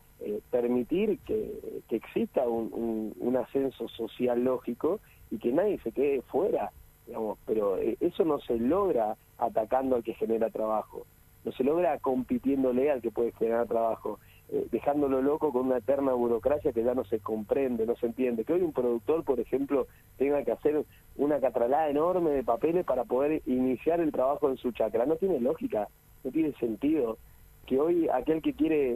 permitir 0.49 1.19
que, 1.19 1.81
que 1.89 1.95
exista 1.97 2.47
un, 2.47 3.13
un 3.19 3.35
ascenso 3.35 3.89
social 3.89 4.43
lógico 4.43 4.99
y 5.29 5.37
que 5.37 5.51
nadie 5.51 5.77
se 5.79 5.91
quede 5.91 6.21
fuera 6.21 6.71
digamos, 7.05 7.37
pero 7.45 7.77
eh, 7.77 7.97
eso 7.99 8.23
no 8.25 8.39
se 8.39 8.57
logra 8.57 9.15
atacando 9.37 9.95
al 9.95 10.03
que 10.03 10.13
genera 10.13 10.49
trabajo, 10.49 11.05
no 11.43 11.51
se 11.51 11.63
logra 11.63 11.99
compitiéndole 11.99 12.89
al 12.89 13.01
que 13.01 13.11
puede 13.11 13.31
generar 13.33 13.67
trabajo, 13.67 14.19
eh, 14.49 14.67
dejándolo 14.71 15.21
loco 15.21 15.51
con 15.51 15.67
una 15.67 15.77
eterna 15.77 16.13
burocracia 16.13 16.71
que 16.71 16.83
ya 16.83 16.93
no 16.93 17.03
se 17.05 17.19
comprende, 17.19 17.85
no 17.85 17.95
se 17.95 18.07
entiende. 18.07 18.45
Que 18.45 18.53
hoy 18.53 18.61
un 18.61 18.73
productor, 18.73 19.23
por 19.23 19.39
ejemplo, 19.39 19.87
tenga 20.17 20.43
que 20.43 20.51
hacer 20.51 20.85
una 21.17 21.39
catralada 21.39 21.89
enorme 21.89 22.31
de 22.31 22.43
papeles 22.43 22.85
para 22.85 23.05
poder 23.05 23.41
iniciar 23.45 23.99
el 23.99 24.11
trabajo 24.11 24.49
en 24.49 24.57
su 24.57 24.71
chacra, 24.71 25.05
no 25.05 25.15
tiene 25.15 25.39
lógica, 25.39 25.87
no 26.23 26.31
tiene 26.31 26.53
sentido. 26.53 27.17
Que 27.65 27.79
hoy 27.79 28.07
aquel 28.09 28.41
que 28.41 28.53
quiere, 28.53 28.93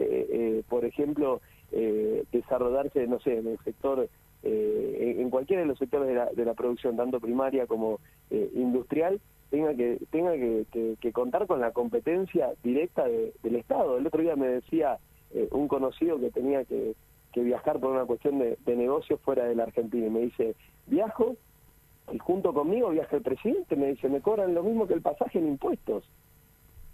eh, 0.58 0.64
por 0.68 0.84
ejemplo, 0.84 1.40
desarrollarse, 2.32 3.06
no 3.06 3.20
sé, 3.20 3.38
en 3.38 3.46
el 3.46 3.58
sector 3.60 4.08
eh, 4.42 5.16
en 5.18 5.28
cualquiera 5.28 5.62
de 5.62 5.68
los 5.68 5.78
sectores 5.78 6.08
de 6.08 6.14
la, 6.14 6.26
de 6.26 6.44
la 6.44 6.54
producción, 6.54 6.96
tanto 6.96 7.20
primaria 7.20 7.66
como 7.66 8.00
eh, 8.30 8.50
industrial, 8.54 9.20
tenga 9.50 9.74
que 9.74 9.98
tenga 10.10 10.32
que, 10.32 11.12
contar 11.12 11.46
con 11.46 11.60
la 11.60 11.72
competencia 11.72 12.52
directa 12.62 13.04
del 13.06 13.56
Estado. 13.56 13.98
El 13.98 14.06
otro 14.06 14.22
día 14.22 14.36
me 14.36 14.48
decía 14.48 14.98
eh, 15.32 15.48
un 15.50 15.68
conocido 15.68 16.18
que 16.18 16.30
tenía 16.30 16.64
que, 16.64 16.94
viajar 17.34 17.78
por 17.80 17.92
una 17.92 18.04
cuestión 18.04 18.38
de, 18.38 18.58
de 18.66 18.76
negocios 18.76 19.20
fuera 19.20 19.44
de 19.44 19.54
la 19.54 19.62
Argentina 19.64 20.06
y 20.06 20.10
me 20.10 20.20
dice, 20.20 20.54
viajo 20.86 21.36
y 22.12 22.18
junto 22.18 22.52
conmigo 22.52 22.90
viaja 22.90 23.16
el 23.16 23.22
presidente, 23.22 23.76
me 23.76 23.88
dice, 23.88 24.08
me 24.08 24.20
cobran 24.20 24.54
lo 24.54 24.62
mismo 24.62 24.86
que 24.86 24.94
el 24.94 25.02
pasaje 25.02 25.38
en 25.38 25.48
impuestos. 25.48 26.04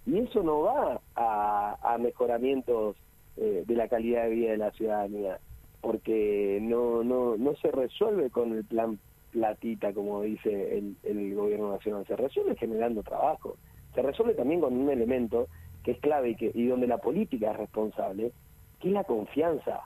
Y 0.04 0.18
eso 0.18 0.42
no 0.42 0.62
va 0.62 1.00
a, 1.14 1.94
a 1.94 1.98
mejoramientos 1.98 2.96
de 3.36 3.74
la 3.74 3.88
calidad 3.88 4.24
de 4.24 4.30
vida 4.30 4.50
de 4.52 4.56
la 4.56 4.70
ciudadanía 4.70 5.38
porque 5.86 6.58
no, 6.60 7.04
no, 7.04 7.36
no 7.36 7.54
se 7.62 7.70
resuelve 7.70 8.28
con 8.28 8.52
el 8.52 8.64
plan 8.64 8.98
platita, 9.30 9.92
como 9.92 10.22
dice 10.22 10.78
el, 10.78 10.96
el 11.04 11.32
gobierno 11.32 11.70
nacional, 11.70 12.04
se 12.08 12.16
resuelve 12.16 12.56
generando 12.56 13.04
trabajo, 13.04 13.56
se 13.94 14.02
resuelve 14.02 14.34
también 14.34 14.60
con 14.60 14.76
un 14.76 14.90
elemento 14.90 15.46
que 15.84 15.92
es 15.92 15.98
clave 16.00 16.30
y, 16.30 16.34
que, 16.34 16.50
y 16.52 16.66
donde 16.66 16.88
la 16.88 16.98
política 16.98 17.52
es 17.52 17.58
responsable, 17.58 18.32
que 18.80 18.88
es 18.88 18.94
la 18.94 19.04
confianza. 19.04 19.82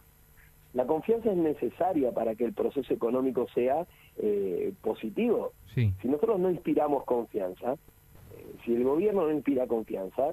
La 0.72 0.86
confianza 0.86 1.32
es 1.32 1.36
necesaria 1.36 2.12
para 2.12 2.34
que 2.34 2.46
el 2.46 2.54
proceso 2.54 2.94
económico 2.94 3.46
sea 3.54 3.86
eh, 4.16 4.72
positivo. 4.80 5.52
Si 5.74 5.92
nosotros 6.04 6.40
no 6.40 6.50
inspiramos 6.50 7.04
confianza, 7.04 7.74
eh, 7.74 8.54
si 8.64 8.74
el 8.74 8.84
gobierno 8.84 9.26
no 9.26 9.32
inspira 9.32 9.66
confianza, 9.66 10.32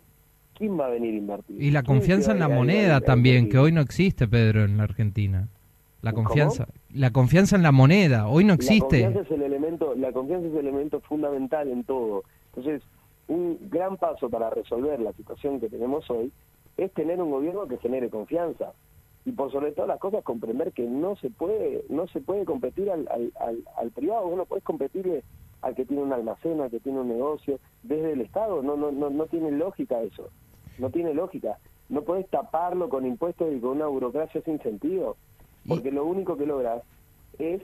¿quién 0.54 0.80
va 0.80 0.86
a 0.86 0.90
venir 0.92 1.14
a 1.14 1.18
invertir? 1.18 1.62
Y 1.62 1.72
la 1.72 1.84
confianza 1.84 2.32
en 2.32 2.40
la 2.40 2.48
moneda 2.48 3.02
también, 3.02 3.50
que 3.50 3.58
hoy 3.58 3.74
no 3.74 3.82
existe, 3.82 4.30
Pedro, 4.30 4.64
en 4.64 4.78
la 4.78 4.84
Argentina. 4.84 5.50
La 6.02 6.14
confianza, 6.14 6.68
la 6.94 7.12
confianza 7.12 7.56
en 7.56 7.64
la 7.64 7.72
moneda, 7.72 8.28
hoy 8.28 8.44
no 8.44 8.54
existe. 8.54 9.00
La 9.00 9.06
confianza 9.08 9.22
es 9.22 9.40
el 9.40 9.44
elemento, 9.44 9.96
la 9.96 10.12
confianza 10.12 10.48
es 10.48 10.54
el 10.54 10.60
elemento 10.60 11.02
fundamental 11.02 11.70
en 11.70 11.84
todo. 11.84 12.24
Entonces, 12.56 12.84
un 13.28 13.58
gran 13.70 13.98
paso 13.98 14.30
para 14.30 14.50
resolver 14.50 15.00
la 15.00 15.12
situación 15.14 15.60
que 15.60 15.70
tenemos 15.70 16.10
hoy 16.10 16.32
es 16.78 16.94
tener 16.94 17.22
un 17.22 17.32
gobierno 17.32 17.68
que 17.68 17.78
genere 17.78 18.10
confianza. 18.10 18.74
Y 19.26 19.32
por 19.32 19.52
sobre 19.52 19.74
todas 19.74 19.90
las 19.90 20.00
cosas 20.00 20.24
comprender 20.24 20.72
que 20.72 20.84
no 20.84 21.18
se 21.18 21.30
puede 21.30 21.84
no 21.90 22.08
se 22.08 22.22
puede 22.22 22.46
competir 22.46 22.90
al, 22.90 23.10
al, 23.12 23.58
al, 23.76 23.92
privado. 23.92 24.28
Vos 24.28 24.38
no 24.38 24.46
puedes 24.46 24.64
competirle 24.64 25.24
al 25.62 25.76
que 25.76 25.86
tiene 25.86 26.04
un 26.04 26.14
almacén 26.14 26.62
al 26.62 26.70
que 26.70 26.80
tiene 26.80 27.02
un 27.02 27.10
negocio 27.10 27.60
desde 27.84 28.14
el 28.14 28.22
estado. 28.22 28.62
No 28.62 28.78
no 28.78 28.92
no 28.92 29.10
no 29.10 29.26
tiene 29.26 29.52
lógica 29.52 30.02
eso. 30.02 30.30
No 30.78 30.92
tiene 30.92 31.14
lógica. 31.14 31.58
No 31.90 32.04
puedes 32.04 32.30
taparlo 32.30 32.88
con 32.88 33.06
impuestos 33.06 33.54
y 33.54 33.60
con 33.60 33.72
una 33.72 33.88
burocracia 33.88 34.42
sin 34.44 34.62
sentido 34.62 35.18
porque 35.68 35.92
lo 35.92 36.06
único 36.06 36.38
que 36.38 36.46
logras 36.46 36.84
es 37.40 37.62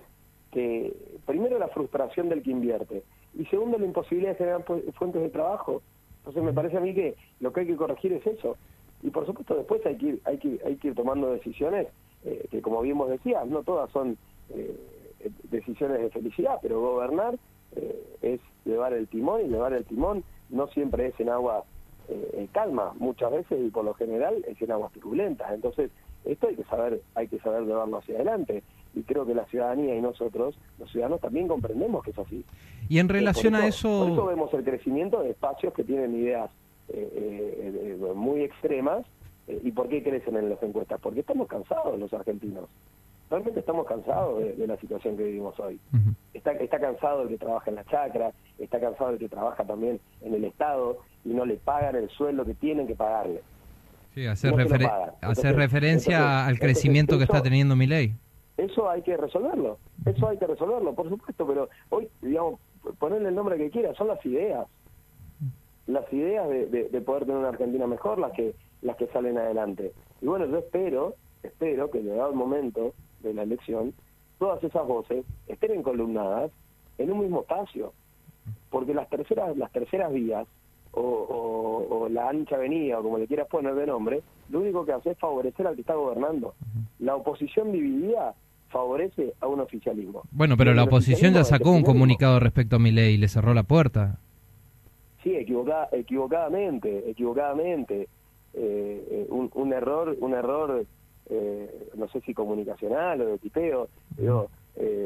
que 0.52 0.94
primero 1.26 1.58
la 1.58 1.70
frustración 1.70 2.30
del 2.30 2.44
que 2.44 2.52
invierte 2.52 3.04
y 3.34 3.46
segundo 3.46 3.78
la 3.78 3.86
imposibilidad 3.86 4.32
de 4.32 4.38
generar 4.38 4.64
fuentes 4.64 5.22
de 5.22 5.30
trabajo. 5.30 5.82
Entonces 6.20 6.44
me 6.44 6.54
parece 6.54 6.78
a 6.78 6.82
mí 6.82 6.94
que 6.94 7.16
lo 7.40 7.52
que 7.52 7.62
hay 7.62 7.68
que 7.68 7.76
corregir 7.76 8.14
es 8.14 8.26
eso. 8.28 8.58
Y 9.02 9.10
por 9.10 9.26
supuesto 9.26 9.56
después 9.56 9.86
hay 9.86 9.98
que 9.98 10.06
ir, 10.06 10.22
hay 10.26 10.38
que, 10.38 10.60
hay 10.66 10.76
que 10.78 10.90
ir 10.90 10.96
tomando 10.96 11.32
decisiones 11.32 11.88
eh, 12.26 12.48
que 12.50 12.62
como 12.62 12.82
bien 12.82 12.98
vos 12.98 13.10
decías, 13.10 13.46
no 13.48 13.64
todas 13.64 13.90
son 13.92 14.18
eh, 14.50 14.78
decisiones 15.50 16.00
de 16.00 16.10
felicidad, 16.10 16.60
pero 16.62 16.80
gobernar 16.80 17.38
eh, 17.76 18.04
es 18.22 18.40
llevar 18.64 18.94
el 18.94 19.08
timón 19.08 19.42
y 19.42 19.50
llevar 19.50 19.74
el 19.74 19.84
timón 19.84 20.24
no 20.50 20.68
siempre 20.68 21.08
es 21.08 21.20
en 21.20 21.30
agua 21.30 21.66
calma, 22.52 22.94
muchas 23.00 23.32
veces 23.32 23.60
y 23.66 23.72
por 23.72 23.86
lo 23.86 23.94
general 23.94 24.44
es 24.48 24.62
en 24.62 24.72
aguas 24.72 24.92
turbulentas. 24.92 25.52
Entonces 25.54 25.90
esto 26.26 26.48
hay 26.48 26.56
que 26.56 26.64
saber, 26.64 27.02
hay 27.16 27.28
que 27.28 27.40
saber 27.40 27.64
llevarlo 27.64 27.98
hacia 27.98 28.16
adelante 28.16 28.64
y 28.96 29.04
creo 29.04 29.26
que 29.26 29.34
la 29.34 29.46
ciudadanía 29.46 29.96
y 29.96 30.02
nosotros, 30.02 30.58
los 30.80 30.92
ciudadanos, 30.92 31.20
también 31.20 31.48
comprendemos 31.48 32.04
que 32.04 32.12
es 32.12 32.20
así. 32.20 32.46
Y 32.90 33.00
en 33.00 33.10
relación 33.10 33.56
a 33.56 33.66
eso... 33.66 34.04
Por 34.04 34.12
eso 34.12 34.26
vemos 34.26 34.54
el 34.54 34.64
crecimiento 34.64 35.22
de 35.22 35.32
espacios 35.32 35.74
que 35.74 35.84
tienen 35.84 36.16
ideas 36.16 36.50
eh, 36.90 37.10
eh, 37.16 37.98
eh, 38.00 38.14
muy 38.14 38.42
extremas. 38.42 39.06
¿Y 39.48 39.72
por 39.72 39.90
qué 39.90 40.02
crecen 40.02 40.38
en 40.38 40.50
las 40.50 40.62
encuestas? 40.64 41.02
Porque 41.02 41.20
estamos 41.20 41.48
cansados 41.48 42.00
los 42.00 42.14
argentinos. 42.14 42.70
Realmente 43.30 43.60
estamos 43.60 43.86
cansados 43.86 44.40
de, 44.40 44.68
la 44.68 44.78
situación 44.78 45.18
que 45.18 45.24
vivimos 45.24 45.60
hoy. 45.60 45.80
está, 46.34 46.52
está 46.54 46.80
cansado 46.80 47.24
el 47.24 47.30
que 47.30 47.38
trabaja 47.38 47.70
en 47.70 47.76
la 47.76 47.84
chacra, 47.86 48.32
está 48.58 48.80
cansado 48.80 49.10
el 49.10 49.18
que 49.18 49.28
trabaja 49.28 49.66
también 49.66 50.00
en 50.22 50.34
el 50.34 50.46
Estado 50.46 51.00
y 51.26 51.30
no 51.30 51.46
le 51.46 51.56
pagan 51.56 51.96
el 51.96 52.10
sueldo 52.10 52.46
que 52.46 52.54
tienen 52.54 52.88
que 52.88 52.96
pagarle. 52.96 53.42
Sí, 54.14 54.28
hacer, 54.28 54.54
referencia 55.56 56.46
al 56.46 56.60
crecimiento 56.60 57.18
que 57.18 57.24
está 57.24 57.42
teniendo 57.42 57.76
mi 57.76 57.88
ley. 57.88 58.14
Eso 58.58 58.88
hay 58.88 59.02
que 59.02 59.18
resolverlo, 59.18 59.80
eso 60.06 60.28
hay 60.28 60.38
que 60.38 60.46
resolverlo, 60.46 60.94
por 60.94 61.10
supuesto, 61.10 61.48
pero 61.48 61.70
hoy, 61.90 62.08
digamos, 62.22 62.60
ponerle 63.00 63.30
el 63.30 63.36
nombre 63.36 63.58
que 63.58 63.72
quiera, 63.72 63.96
son 63.96 64.08
las 64.08 64.24
ideas, 64.24 64.68
las 65.88 66.12
ideas 66.14 66.48
de, 66.48 66.68
de, 66.68 67.02
poder 67.02 67.26
tener 67.26 67.38
una 67.38 67.50
Argentina 67.50 67.88
mejor, 67.88 68.20
las 68.20 68.32
que 68.34 68.54
las 68.84 68.96
que 68.98 69.08
salen 69.08 69.38
adelante. 69.38 69.94
Y 70.22 70.28
bueno, 70.28 70.46
yo 70.46 70.60
espero, 70.60 71.16
espero 71.42 71.90
que 71.90 72.04
llegado 72.04 72.30
el 72.30 72.36
momento 72.36 72.94
de 73.22 73.34
la 73.34 73.44
elección, 73.44 73.94
todas 74.38 74.64
esas 74.64 74.86
voces 74.86 75.26
estén 75.48 75.72
encolumnadas 75.72 76.52
en 77.00 77.12
un 77.12 77.22
mismo 77.22 77.42
espacio, 77.42 77.94
porque 78.70 78.94
las 78.94 79.10
terceras 79.10 79.58
las 79.58 79.72
terceras 79.72 80.12
vías 80.12 80.48
o, 80.94 81.88
o, 81.90 82.10
la 82.10 82.30
ancha 82.30 82.56
avenida, 82.56 83.00
o 83.00 83.04
como 83.04 83.18
le 83.18 83.28
quieras 83.28 83.48
poner 83.48 83.74
de 83.76 83.88
nombre, 83.88 84.22
lo 84.50 84.60
único 84.60 84.86
que 84.86 84.94
hace 84.94 85.12
es 85.12 85.18
favorecer 85.18 85.66
al 85.66 85.76
que 85.76 85.82
está 85.82 85.96
gobernando. 85.96 86.54
La 87.00 87.16
oposición 87.16 87.72
dividida 87.72 88.36
favorece 88.70 89.34
a 89.40 89.48
un 89.48 89.60
oficialismo. 89.60 90.24
Bueno, 90.32 90.58
pero 90.58 90.74
la 90.74 90.84
oposición 90.84 91.34
ya 91.34 91.44
sacó 91.44 91.72
un 91.72 91.84
comunicado 91.84 92.40
respecto 92.40 92.76
a 92.76 92.80
mi 92.80 92.92
ley 92.92 93.16
y 93.16 93.18
le 93.18 93.28
cerró 93.28 93.54
la 93.54 93.64
puerta. 93.64 94.20
Sí, 95.24 95.36
equivocada, 95.36 95.90
equivocadamente, 95.92 97.10
equivocadamente. 97.10 98.10
Eh, 98.56 99.08
eh, 99.10 99.28
un, 99.30 99.50
un, 99.56 99.74
error, 99.74 100.16
un 100.20 100.34
error, 100.34 100.86
eh, 101.30 101.90
no 101.96 102.08
sé 102.10 102.22
si 102.22 102.34
comunicacional 102.34 103.22
o 103.22 103.26
de 103.26 103.38
tipeo. 103.38 103.88
Digo, 104.18 104.50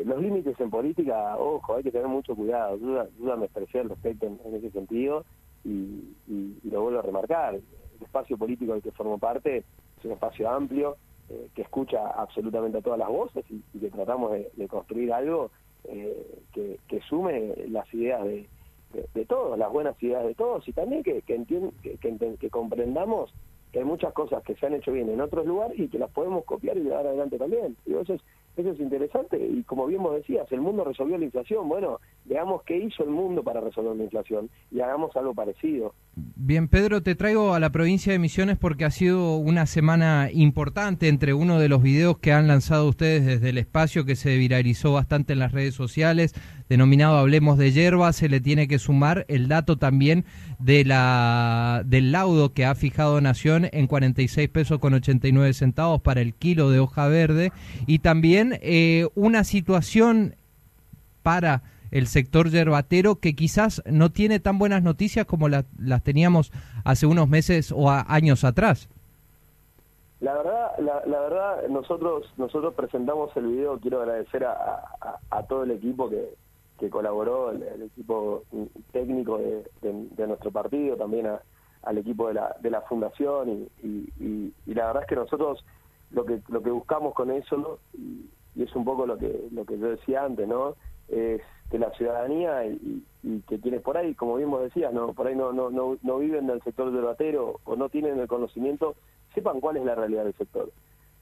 los 0.06 0.22
límites 0.22 0.60
en 0.60 0.70
política, 0.70 1.38
ojo, 1.38 1.75
hay 1.75 1.84
que 1.84 1.91
tener 1.91 2.08
mucho 2.08 2.36
cuidado. 2.36 2.77
Duda, 2.77 3.08
duda 3.17 3.36
me 3.36 3.46
expresé 3.46 3.79
al 3.79 3.89
respecto 3.89 4.25
en, 4.25 4.56
ese 4.56 4.72
sentido 4.72 5.25
y, 5.68 6.70
lo 6.70 6.82
vuelvo 6.82 7.00
a 7.00 7.04
remarcar. 7.04 7.56
El 7.56 7.64
espacio 8.02 8.38
político 8.38 8.74
del 8.74 8.82
que 8.82 8.92
formo 8.92 9.18
parte 9.18 9.58
es 9.98 10.06
un 10.06 10.12
espacio 10.12 10.50
amplio, 10.50 10.98
eh, 11.30 11.50
que 11.56 11.64
escucha 11.64 12.08
absolutamente 12.12 12.78
a 12.78 12.82
todas 12.82 13.00
las 13.00 13.10
voces 13.10 13.44
y, 13.50 13.80
que 13.80 13.90
tratamos 13.90 14.32
de, 14.32 14.68
construir 14.68 15.12
algo 15.12 15.52
eh, 15.86 16.42
que, 16.54 17.02
sume 17.02 17.54
las 17.70 17.92
ideas 17.94 18.24
de, 18.24 18.48
de, 19.14 19.26
todos, 19.26 19.58
las 19.58 19.72
buenas 19.72 20.02
ideas 20.02 20.26
de 20.26 20.36
todos 20.36 20.68
y 20.68 20.74
también 20.74 21.04
que, 21.04 21.22
que, 21.22 21.44
que, 22.40 22.50
comprendamos 22.50 23.34
que 23.72 23.80
hay 23.80 23.86
muchas 23.86 24.14
cosas 24.14 24.44
que 24.44 24.56
se 24.56 24.66
han 24.66 24.74
hecho 24.74 24.92
bien 24.92 25.10
en 25.10 25.22
otros 25.22 25.46
lugares 25.46 25.78
y 25.78 25.90
que 25.90 26.00
las 26.00 26.10
podemos 26.12 26.46
copiar 26.46 26.78
y 26.78 26.84
llevar 26.84 27.06
adelante 27.06 27.38
también. 27.38 27.76
Y 27.86 27.94
eso 27.94 28.14
es, 28.14 28.22
eso 28.58 28.72
es 28.72 28.80
interesante 28.80 29.38
y 29.38 29.64
como 29.64 29.86
bien 29.86 30.04
vos 30.04 30.16
decías, 30.16 30.52
el 30.52 30.62
mundo 30.62 30.84
resolvió 30.84 31.18
la 31.18 31.26
inflación. 31.26 31.68
Bueno, 31.70 32.00
veamos 32.26 32.64
qué 32.64 32.78
hizo 32.78 33.04
el 33.04 33.10
mundo 33.10 33.44
para 33.44 33.62
resolver 33.62 33.96
la 33.96 34.04
inflación 34.04 34.50
y 34.72 34.80
hagamos 34.82 35.16
algo 35.16 35.34
parecido. 35.34 35.94
Bien, 36.20 36.68
Pedro, 36.68 37.04
te 37.04 37.14
traigo 37.14 37.54
a 37.54 37.60
la 37.60 37.72
provincia 37.72 38.12
de 38.12 38.18
Misiones 38.18 38.58
porque 38.58 38.86
ha 38.86 38.90
sido 38.90 39.36
una 39.36 39.68
semana 39.68 40.30
importante 40.34 41.10
entre 41.10 41.36
uno 41.36 41.60
de 41.60 41.70
los 41.70 41.84
videos 41.84 42.18
que 42.18 42.34
han 42.34 42.48
lanzado 42.48 42.90
ustedes 42.90 43.24
desde 43.24 43.50
el 43.50 43.60
espacio 43.60 44.04
que 44.04 44.16
se 44.16 44.36
viralizó 44.36 44.94
bastante 44.94 45.34
en 45.34 45.40
las 45.40 45.52
redes 45.52 45.76
sociales, 45.76 46.34
denominado 46.70 47.18
Hablemos 47.20 47.60
de 47.60 47.72
Hierba, 47.72 48.14
se 48.14 48.30
le 48.30 48.42
tiene 48.42 48.68
que 48.68 48.80
sumar 48.80 49.26
el 49.28 49.48
dato 49.48 49.78
también 49.78 50.26
de 50.58 50.86
la 50.86 51.84
del 51.86 52.12
laudo 52.12 52.52
que 52.52 52.66
ha 52.66 52.74
fijado 52.74 53.22
Nación 53.22 53.70
en 53.72 53.86
46 53.86 54.50
pesos 54.50 54.80
con 54.80 54.96
89 54.96 55.54
centavos 55.54 56.02
para 56.02 56.22
el 56.22 56.34
kilo 56.34 56.72
de 56.72 56.80
hoja 56.80 57.08
verde. 57.08 57.52
Y 57.86 58.00
también 58.00 58.58
eh, 58.64 59.08
una 59.14 59.44
situación 59.44 60.36
para 61.22 61.62
el 61.91 62.08
sector 62.08 62.50
yerbatero 62.50 63.20
que 63.20 63.36
quizás 63.36 63.82
no 63.86 64.12
tiene 64.12 64.39
tan 64.39 64.60
buenas 64.60 64.84
noticias 64.84 65.25
como 65.25 65.50
las 65.50 66.03
teníamos 66.03 66.51
hace 66.84 67.06
unos 67.06 67.27
meses 67.27 67.72
o 67.72 67.89
años 67.89 68.44
atrás. 68.44 68.89
La 70.20 70.34
verdad, 70.34 70.72
la, 70.79 71.20
verdad, 71.20 71.67
nosotros 71.70 72.25
nosotros 72.38 72.74
presentamos 72.74 73.36
el 73.38 73.48
video. 73.48 73.79
Quiero 73.79 74.01
agradecer 74.01 74.46
a, 74.46 74.84
a, 75.29 75.44
todo 75.44 75.63
el 75.63 75.72
equipo 75.72 76.10
que, 76.10 76.34
que 76.79 76.89
colaboró, 76.89 77.51
el, 77.51 77.84
equipo 77.84 78.44
técnico 78.91 79.38
de, 79.38 80.27
nuestro 80.27 80.51
partido, 80.51 80.96
también 80.96 81.27
al 81.84 81.98
equipo 82.00 82.29
de 82.29 82.34
la, 82.34 82.56
de 82.60 82.72
la 82.72 82.82
fundación 82.82 83.70
y, 83.84 84.12
y, 84.20 84.74
la 84.74 84.88
verdad 84.88 85.03
es 85.03 85.10
que 85.10 85.15
nosotros 85.15 85.63
lo 86.12 86.25
que 86.25 86.41
lo 86.50 86.62
que 86.62 86.70
buscamos 86.72 87.13
con 87.13 87.32
eso 87.32 87.79
y, 87.94 88.25
y 88.56 88.63
es 88.63 88.75
un 88.75 88.86
poco 88.86 89.06
lo 89.06 89.17
que 89.17 89.48
lo 89.51 89.65
que 89.65 89.77
yo 89.77 89.89
decía 89.89 90.24
antes, 90.24 90.48
¿no? 90.48 90.75
Es 91.08 91.41
que 91.70 91.80
la 91.80 91.92
ciudadanía 91.92 92.66
y, 92.66 93.04
que 93.48 93.60
quienes 93.60 93.82
por 93.82 93.98
ahí, 93.98 94.16
como 94.16 94.36
bien 94.36 94.50
vos 94.50 94.62
decías, 94.62 94.94
no, 94.94 95.14
por 95.14 95.28
ahí 95.28 95.36
no, 95.36 95.52
no, 95.52 95.70
no, 95.70 95.98
no 96.02 96.18
viven 96.18 96.48
del 96.48 96.62
sector 96.62 96.92
del 96.92 97.04
batero 97.04 97.60
o 97.66 97.76
no 97.76 97.90
tienen 97.90 98.20
el 98.20 98.28
conocimiento, 98.28 98.96
sepan 99.34 99.60
cuál 99.60 99.78
es 99.78 99.86
la 99.86 99.96
realidad 99.96 100.24
del 100.24 100.34
sector. 100.36 100.72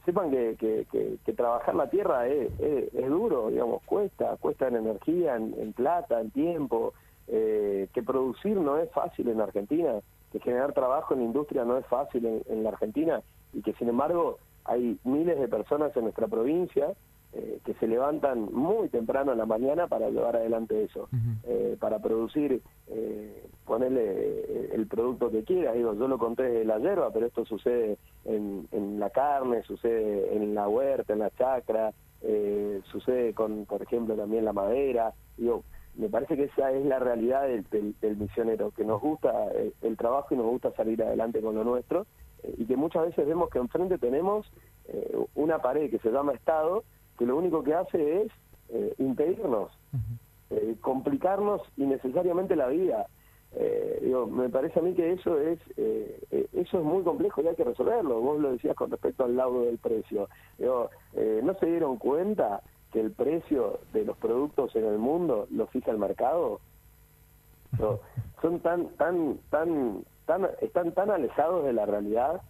Sepan 0.06 0.30
que, 0.30 0.56
que, 0.60 1.18
que, 1.26 1.34
trabajar 1.34 1.74
la 1.74 1.90
tierra 1.90 2.28
es, 2.28 2.52
es, 2.60 3.10
duro, 3.10 3.50
digamos, 3.50 3.82
cuesta, 3.86 4.38
cuesta 4.38 4.68
en 4.68 4.76
energía, 4.76 5.36
en, 5.36 5.74
plata, 5.74 6.22
en 6.22 6.30
tiempo, 6.30 6.94
eh, 7.28 7.88
que 7.92 8.04
producir 8.04 8.56
no 8.58 8.78
es 8.78 8.92
fácil 8.92 9.30
en 9.30 9.42
Argentina, 9.42 9.94
que 10.32 10.40
generar 10.40 10.74
trabajo 10.74 11.16
en 11.16 11.22
la 11.22 11.26
industria 11.26 11.66
no 11.66 11.76
es 11.78 11.88
fácil 11.88 12.24
en, 12.24 12.44
en 12.50 12.64
la 12.64 12.70
Argentina 12.70 13.24
y 13.52 13.64
que 13.64 13.74
sin 13.74 13.90
embargo 13.90 14.38
hay 14.64 15.00
miles 15.04 15.40
de 15.40 15.48
personas 15.48 15.96
en 15.98 16.04
nuestra 16.04 16.28
provincia 16.28 16.94
eh, 17.38 17.60
que 17.66 17.74
se 17.74 17.88
levantan 17.88 18.48
muy 18.54 18.88
temprano 18.88 19.34
en 19.34 19.38
la 19.38 19.46
mañana 19.46 19.88
para 19.88 20.10
llevar 20.10 20.38
adelante 20.38 20.86
eso, 20.86 21.10
eh, 21.44 21.76
para 21.82 22.00
producir, 22.00 22.62
eh, 22.88 23.44
ponerle 23.66 24.74
el 24.74 24.88
producto 24.88 25.30
que 25.30 25.44
quiera. 25.44 25.74
Digo, 25.74 25.94
yo 25.96 26.08
lo 26.08 26.18
conté 26.18 26.44
de 26.44 26.64
la 26.64 26.80
hierba, 26.80 27.12
pero 27.12 27.26
esto 27.26 27.44
sucede 27.44 27.98
en, 28.24 28.70
en 28.72 29.02
la 29.02 29.10
carne, 29.10 29.64
sucede 29.64 30.34
en 30.34 30.56
la 30.56 30.70
huerta, 30.70 31.12
en 31.12 31.20
la 31.20 31.30
chacra, 31.32 31.92
sucede 32.86 33.34
con, 33.34 33.66
por 33.66 33.82
ejemplo, 33.82 34.16
también 34.16 34.46
la 34.46 34.54
madera. 34.54 35.14
Digo, 35.36 35.64
me 35.96 36.08
parece 36.08 36.38
que 36.38 36.46
esa 36.46 36.72
es 36.72 36.86
la 36.86 37.00
realidad 37.00 37.50
del, 37.50 37.96
del, 38.00 38.16
misionero, 38.16 38.72
que 38.72 38.86
nos 38.86 39.02
gusta 39.02 39.50
el, 39.82 39.98
trabajo 39.98 40.34
y 40.34 40.38
nos 40.38 40.48
gusta 40.48 40.72
salir 40.72 41.04
adelante 41.04 41.42
con 41.42 41.56
lo 41.56 41.66
nuestro, 41.66 42.06
y 42.58 42.66
que 42.66 42.78
muchas 42.78 43.08
veces 43.08 43.28
vemos 43.28 43.50
que 43.50 43.60
enfrente 43.60 43.98
tenemos 43.98 44.50
una 45.34 45.60
pared 45.60 45.90
que 45.90 46.00
se 46.00 46.12
llama 46.12 46.32
Estado, 46.34 46.84
que 47.18 47.26
lo 47.26 47.38
único 47.38 47.64
que 47.64 47.74
hace 47.74 48.24
es 48.24 48.32
eh, 48.70 48.94
impedirnos, 48.98 49.72
eh, 50.50 50.76
complicarnos 50.82 51.62
innecesariamente 51.78 52.56
la 52.56 52.68
vida. 52.68 53.08
Eh, 53.58 54.00
digo, 54.02 54.28
me 54.28 54.50
parece 54.50 54.80
a 54.80 54.82
mí 54.82 54.94
que 54.94 55.14
eso 55.14 55.40
es 55.40 55.60
eso 55.78 56.80
es 56.80 56.84
muy 56.84 57.04
complejo 57.04 57.42
y 57.42 57.48
hay 57.48 57.56
que 57.56 57.64
resolverlo. 57.64 58.20
Vos 58.20 58.40
lo 58.40 58.52
decías 58.52 58.76
con 58.76 58.92
respecto 58.92 59.24
al 59.24 59.36
laudo 59.36 59.66
del 59.66 59.78
precio. 59.78 60.30
Digo, 60.58 60.90
¿No 61.44 61.54
se 61.56 61.66
dieron 61.68 61.98
cuenta 61.98 62.62
que 62.92 63.00
el 63.02 63.12
precio 63.12 63.80
de 63.94 64.04
los 64.04 64.18
productos 64.18 64.76
en 64.76 64.86
el 64.86 64.98
mundo 64.98 65.48
lo 65.52 65.68
fija 65.68 65.92
el 65.92 66.00
mercado? 66.00 66.60
son 68.42 68.60
tan 68.62 68.88
tan 68.96 69.38
tan 69.50 70.04
tan 70.26 70.48
están 70.62 70.94
tan 70.94 71.12
alejados 71.12 71.66
de 71.66 71.74
la 71.74 71.86
realidad 71.86 72.42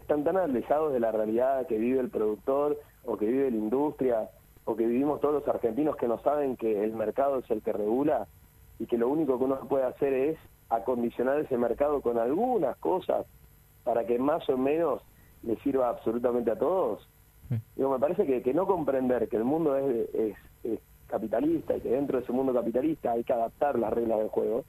están 0.00 0.24
tan 0.24 0.36
alejados 0.36 0.92
de 0.92 1.00
la 1.00 1.12
realidad 1.12 1.66
que 1.66 1.78
vive 1.78 2.00
el 2.00 2.10
productor 2.10 2.78
o 3.06 3.16
que 3.16 3.26
vive 3.26 3.50
la 3.50 3.56
industria 3.56 4.28
o 4.64 4.76
que 4.76 4.86
vivimos 4.86 5.20
todos 5.20 5.34
los 5.34 5.48
argentinos 5.48 5.96
que 5.96 6.08
no 6.08 6.18
saben 6.20 6.56
que 6.56 6.84
el 6.84 6.92
mercado 6.92 7.38
es 7.38 7.50
el 7.50 7.62
que 7.62 7.72
regula 7.72 8.26
y 8.78 8.86
que 8.86 8.98
lo 8.98 9.08
único 9.08 9.38
que 9.38 9.44
uno 9.44 9.60
puede 9.68 9.84
hacer 9.84 10.12
es 10.12 10.38
acondicionar 10.68 11.38
ese 11.38 11.56
mercado 11.56 12.00
con 12.00 12.18
algunas 12.18 12.76
cosas 12.78 13.26
para 13.84 14.04
que 14.04 14.18
más 14.18 14.48
o 14.48 14.58
menos 14.58 15.02
le 15.44 15.56
sirva 15.60 15.88
absolutamente 15.88 16.50
a 16.50 16.58
todos. 16.58 17.08
Digo, 17.76 17.92
me 17.92 18.00
parece 18.00 18.26
que, 18.26 18.42
que, 18.42 18.52
no 18.52 18.66
comprender 18.66 19.28
que 19.28 19.36
el 19.36 19.44
mundo 19.44 19.76
es, 19.76 20.12
es, 20.12 20.36
es, 20.64 20.80
capitalista 21.06 21.76
y 21.76 21.80
que 21.80 21.90
dentro 21.90 22.18
de 22.18 22.24
ese 22.24 22.32
mundo 22.32 22.52
capitalista 22.52 23.12
hay 23.12 23.22
que 23.22 23.32
adaptar 23.32 23.78
las 23.78 23.92
reglas 23.92 24.18
del 24.18 24.28
juego 24.28 24.64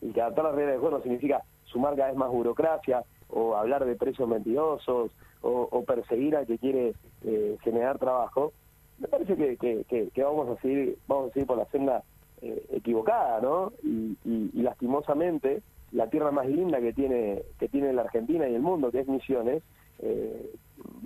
y 0.00 0.12
que 0.12 0.22
adaptar 0.22 0.46
las 0.46 0.54
reglas 0.54 0.72
del 0.72 0.80
juego 0.80 0.96
no 0.96 1.02
significa 1.02 1.42
sumar 1.64 1.94
cada 1.94 2.08
vez 2.08 2.16
más 2.16 2.30
burocracia, 2.30 3.04
o 3.28 3.56
hablar 3.56 3.84
de 3.84 3.96
precios 3.96 4.28
mentirosos 4.28 5.10
o, 5.44 5.84
perseguir 5.84 6.36
a 6.36 6.44
que 6.44 6.58
quiere 6.58 6.94
eh, 7.24 7.56
generar 7.62 7.98
trabajo, 7.98 8.52
me 8.98 9.08
parece 9.08 9.36
que, 9.36 9.56
que, 9.56 10.22
vamos 10.22 10.48
a 10.48 10.60
seguir 10.60 10.96
vamos 11.06 11.30
a 11.30 11.34
seguir 11.34 11.46
por 11.46 11.58
la 11.58 11.66
senda 11.66 12.02
eh, 12.42 12.64
equivocada, 12.72 13.40
¿no? 13.40 13.72
Y, 13.82 14.16
lastimosamente 14.62 15.62
la 15.92 16.08
tierra 16.08 16.30
más 16.30 16.46
linda 16.46 16.80
que 16.80 16.92
tiene 16.92 17.42
que 17.58 17.68
tiene 17.68 17.92
la 17.92 18.02
Argentina 18.02 18.48
y 18.48 18.54
el 18.54 18.62
mundo, 18.62 18.90
que 18.90 19.00
es 19.00 19.08
Misiones, 19.08 19.62
eh, 19.98 20.50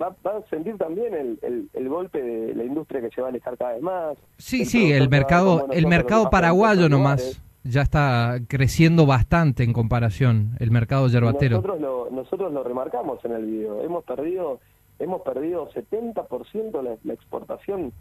va, 0.01 0.15
a 0.23 0.41
sentir 0.49 0.77
también 0.77 1.13
el, 1.13 1.69
el, 1.73 1.89
golpe 1.89 2.21
de 2.21 2.55
la 2.55 2.63
industria 2.63 3.01
que 3.01 3.09
se 3.09 3.21
va 3.21 3.27
a 3.27 3.29
alejar 3.29 3.57
cada 3.57 3.73
vez 3.73 3.81
más. 3.81 4.17
Sí, 4.37 4.65
sí, 4.65 4.91
el 4.91 5.09
mercado 5.09 5.67
el 5.71 5.87
mercado 5.87 6.29
paraguayo 6.29 6.87
nomás 6.87 7.41
ya 7.63 7.81
está 7.81 8.39
creciendo 8.47 9.05
bastante 9.05 9.63
en 9.63 9.73
comparación 9.73 10.55
el 10.59 10.71
mercado 10.71 11.07
yerbatero. 11.07 11.57
Nosotros 11.57 11.81
lo, 11.81 12.09
nosotros 12.09 12.53
lo 12.53 12.63
remarcamos 12.63 13.23
en 13.25 13.31
el 13.33 13.45
video. 13.45 13.83
Hemos 13.83 14.03
perdido 14.03 14.59
hemos 14.99 15.21
perdido 15.21 15.69
70% 15.69 16.81
la, 16.83 16.97
la 17.03 17.13
exportación 17.13 17.93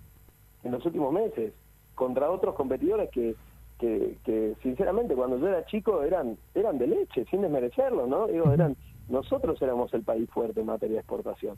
en 0.64 0.72
los 0.72 0.84
últimos 0.84 1.12
meses 1.12 1.52
contra 1.94 2.30
otros 2.30 2.54
competidores 2.54 3.10
que, 3.10 3.34
que, 3.78 4.56
sinceramente 4.62 5.14
cuando 5.14 5.38
yo 5.38 5.48
era 5.48 5.64
chico 5.66 6.02
eran 6.02 6.36
eran 6.54 6.78
de 6.78 6.88
leche 6.88 7.24
sin 7.30 7.42
desmerecerlo, 7.42 8.06
¿no? 8.06 8.26
Digo, 8.26 8.52
eran 8.52 8.76
nosotros 9.08 9.60
éramos 9.62 9.92
el 9.94 10.02
país 10.02 10.28
fuerte 10.30 10.60
en 10.60 10.66
materia 10.66 10.94
de 10.94 11.00
exportación. 11.00 11.56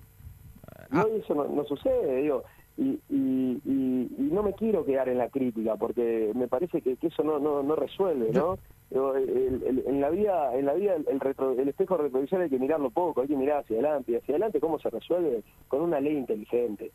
Y 0.93 0.97
ah. 0.97 1.05
hoy 1.05 1.21
eso 1.21 1.35
no, 1.35 1.45
no 1.49 1.65
sucede, 1.65 2.23
digo, 2.23 2.45
y, 2.81 2.99
y, 3.11 3.61
y, 3.67 4.31
no 4.33 4.43
me 4.43 4.55
quiero 4.55 4.87
quedar 4.87 5.11
en 5.11 5.19
la 5.19 5.29
crítica 5.29 5.77
porque 5.77 6.33
me 6.35 6.49
parece 6.49 6.81
que, 6.81 6.97
eso 7.01 7.23
no, 7.23 7.39
no, 7.39 7.63
no 7.63 7.77
resuelve, 7.77 8.31
¿no? 8.33 8.59
en 8.91 10.01
la 10.01 10.09
vida, 10.11 10.57
en 10.57 10.67
la 10.67 10.73
vida 10.73 10.95
el, 10.95 11.21
retro, 11.21 11.53
el 11.53 11.69
espejo 11.69 11.97
retrovisor 11.97 12.41
hay 12.41 12.51
que 12.51 12.59
mirarlo 12.59 12.91
poco, 12.91 13.21
hay 13.21 13.29
que 13.29 13.37
mirar 13.37 13.59
hacia 13.59 13.77
adelante. 13.77 14.13
¿Y 14.13 14.17
hacia 14.17 14.33
adelante 14.33 14.61
cómo 14.61 14.79
se 14.81 14.91
resuelve? 14.91 15.43
Con 15.69 15.83
una 15.83 16.01
ley 16.01 16.17
inteligente. 16.17 16.91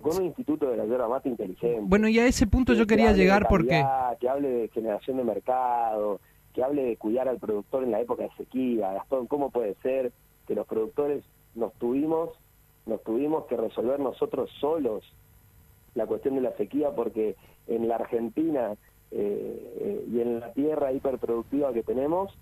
Con 0.00 0.16
un 0.16 0.24
instituto 0.24 0.70
de 0.70 0.78
la 0.78 0.86
yerba 0.86 1.08
mate 1.08 1.28
inteligente. 1.28 1.82
Bueno, 1.84 2.08
y 2.08 2.18
a 2.18 2.26
ese 2.26 2.46
punto 2.46 2.72
yo 2.72 2.86
quería 2.86 3.12
llegar 3.12 3.46
porque... 3.48 3.84
Que 4.18 4.28
hable 4.28 4.48
de 4.48 4.68
generación 4.68 5.18
de 5.18 5.24
mercado, 5.24 6.20
que 6.54 6.62
hable 6.62 6.84
de 6.84 6.96
cuidar 6.96 7.28
al 7.28 7.38
productor 7.38 7.84
en 7.84 7.90
la 7.90 8.00
época 8.00 8.24
de 8.24 8.30
sequía. 8.36 8.92
Gastón, 8.92 9.26
¿cómo 9.26 9.50
puede 9.50 9.74
ser 9.82 10.12
que 10.46 10.54
los 10.54 10.66
productores 10.66 11.22
nos 11.54 11.72
tuvimos 11.74 12.30
nos 12.86 13.02
tuvimos 13.02 13.46
que 13.46 13.56
resolver 13.56 14.00
nosotros 14.00 14.50
solos 14.60 15.04
la 15.94 16.06
cuestión 16.06 16.34
de 16.34 16.40
la 16.40 16.56
sequía 16.56 16.90
porque 16.90 17.36
en 17.66 17.88
la 17.88 17.96
Argentina 17.96 18.74
eh, 19.10 19.76
eh, 19.80 20.04
y 20.10 20.20
en 20.20 20.40
la 20.40 20.52
tierra 20.52 20.92
hiperproductiva 20.92 21.72
que 21.72 21.82
tenemos 21.82 22.32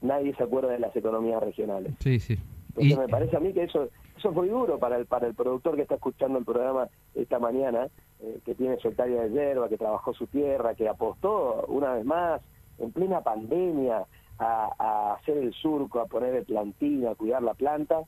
nadie 0.00 0.34
se 0.34 0.42
acuerda 0.42 0.70
de 0.70 0.78
las 0.78 0.94
economías 0.96 1.42
regionales. 1.42 1.92
Sí, 2.00 2.18
sí. 2.18 2.38
Entonces 2.68 2.98
me 2.98 3.08
parece 3.08 3.36
a 3.36 3.40
mí 3.40 3.52
que 3.52 3.64
eso 3.64 3.88
eso 4.16 4.32
fue 4.32 4.48
duro 4.48 4.78
para 4.78 4.96
el 4.96 5.06
para 5.06 5.26
el 5.26 5.34
productor 5.34 5.76
que 5.76 5.82
está 5.82 5.96
escuchando 5.96 6.38
el 6.38 6.44
programa 6.44 6.88
esta 7.14 7.38
mañana, 7.38 7.88
eh, 8.20 8.40
que 8.44 8.54
tiene 8.54 8.78
su 8.78 8.88
hectárea 8.88 9.22
de 9.22 9.30
hierba, 9.30 9.68
que 9.68 9.76
trabajó 9.76 10.12
su 10.14 10.26
tierra, 10.26 10.74
que 10.74 10.88
apostó 10.88 11.64
una 11.68 11.94
vez 11.94 12.04
más 12.04 12.40
en 12.78 12.90
plena 12.92 13.20
pandemia 13.20 14.04
a, 14.38 14.70
a 14.78 15.14
hacer 15.14 15.38
el 15.38 15.52
surco, 15.52 16.00
a 16.00 16.06
poner 16.06 16.34
el 16.34 16.44
plantín, 16.44 17.06
a 17.06 17.14
cuidar 17.14 17.42
la 17.42 17.54
planta 17.54 18.04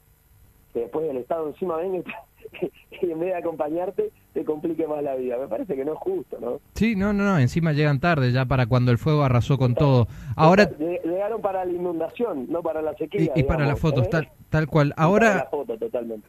que 0.72 0.80
después 0.80 1.08
el 1.08 1.16
Estado 1.18 1.48
encima 1.48 1.76
venga 1.76 2.02
y, 3.02 3.10
en 3.10 3.20
vez 3.20 3.30
de 3.30 3.34
acompañarte 3.34 4.10
te 4.32 4.44
complique 4.44 4.86
más 4.86 5.02
la 5.02 5.16
vida. 5.16 5.36
Me 5.38 5.48
parece 5.48 5.74
que 5.74 5.84
no 5.84 5.94
es 5.94 5.98
justo, 5.98 6.38
¿no? 6.40 6.60
Sí, 6.74 6.94
no, 6.94 7.12
no, 7.12 7.24
no, 7.24 7.38
encima 7.38 7.72
llegan 7.72 7.98
tarde 7.98 8.30
ya 8.30 8.44
para 8.44 8.66
cuando 8.66 8.92
el 8.92 8.98
fuego 8.98 9.24
arrasó 9.24 9.58
con 9.58 9.74
todo. 9.74 10.06
Ahora 10.36 10.70
llegaron 10.78 11.40
para 11.40 11.64
la 11.64 11.72
inundación, 11.72 12.46
no 12.48 12.62
para 12.62 12.80
la 12.80 12.94
sequía. 12.94 13.32
Y, 13.34 13.42
para 13.42 13.66
las 13.66 13.80
fotos, 13.80 14.06
¿eh? 14.06 14.28
tal, 14.48 14.68
cual. 14.68 14.94
Ahora, 14.96 15.50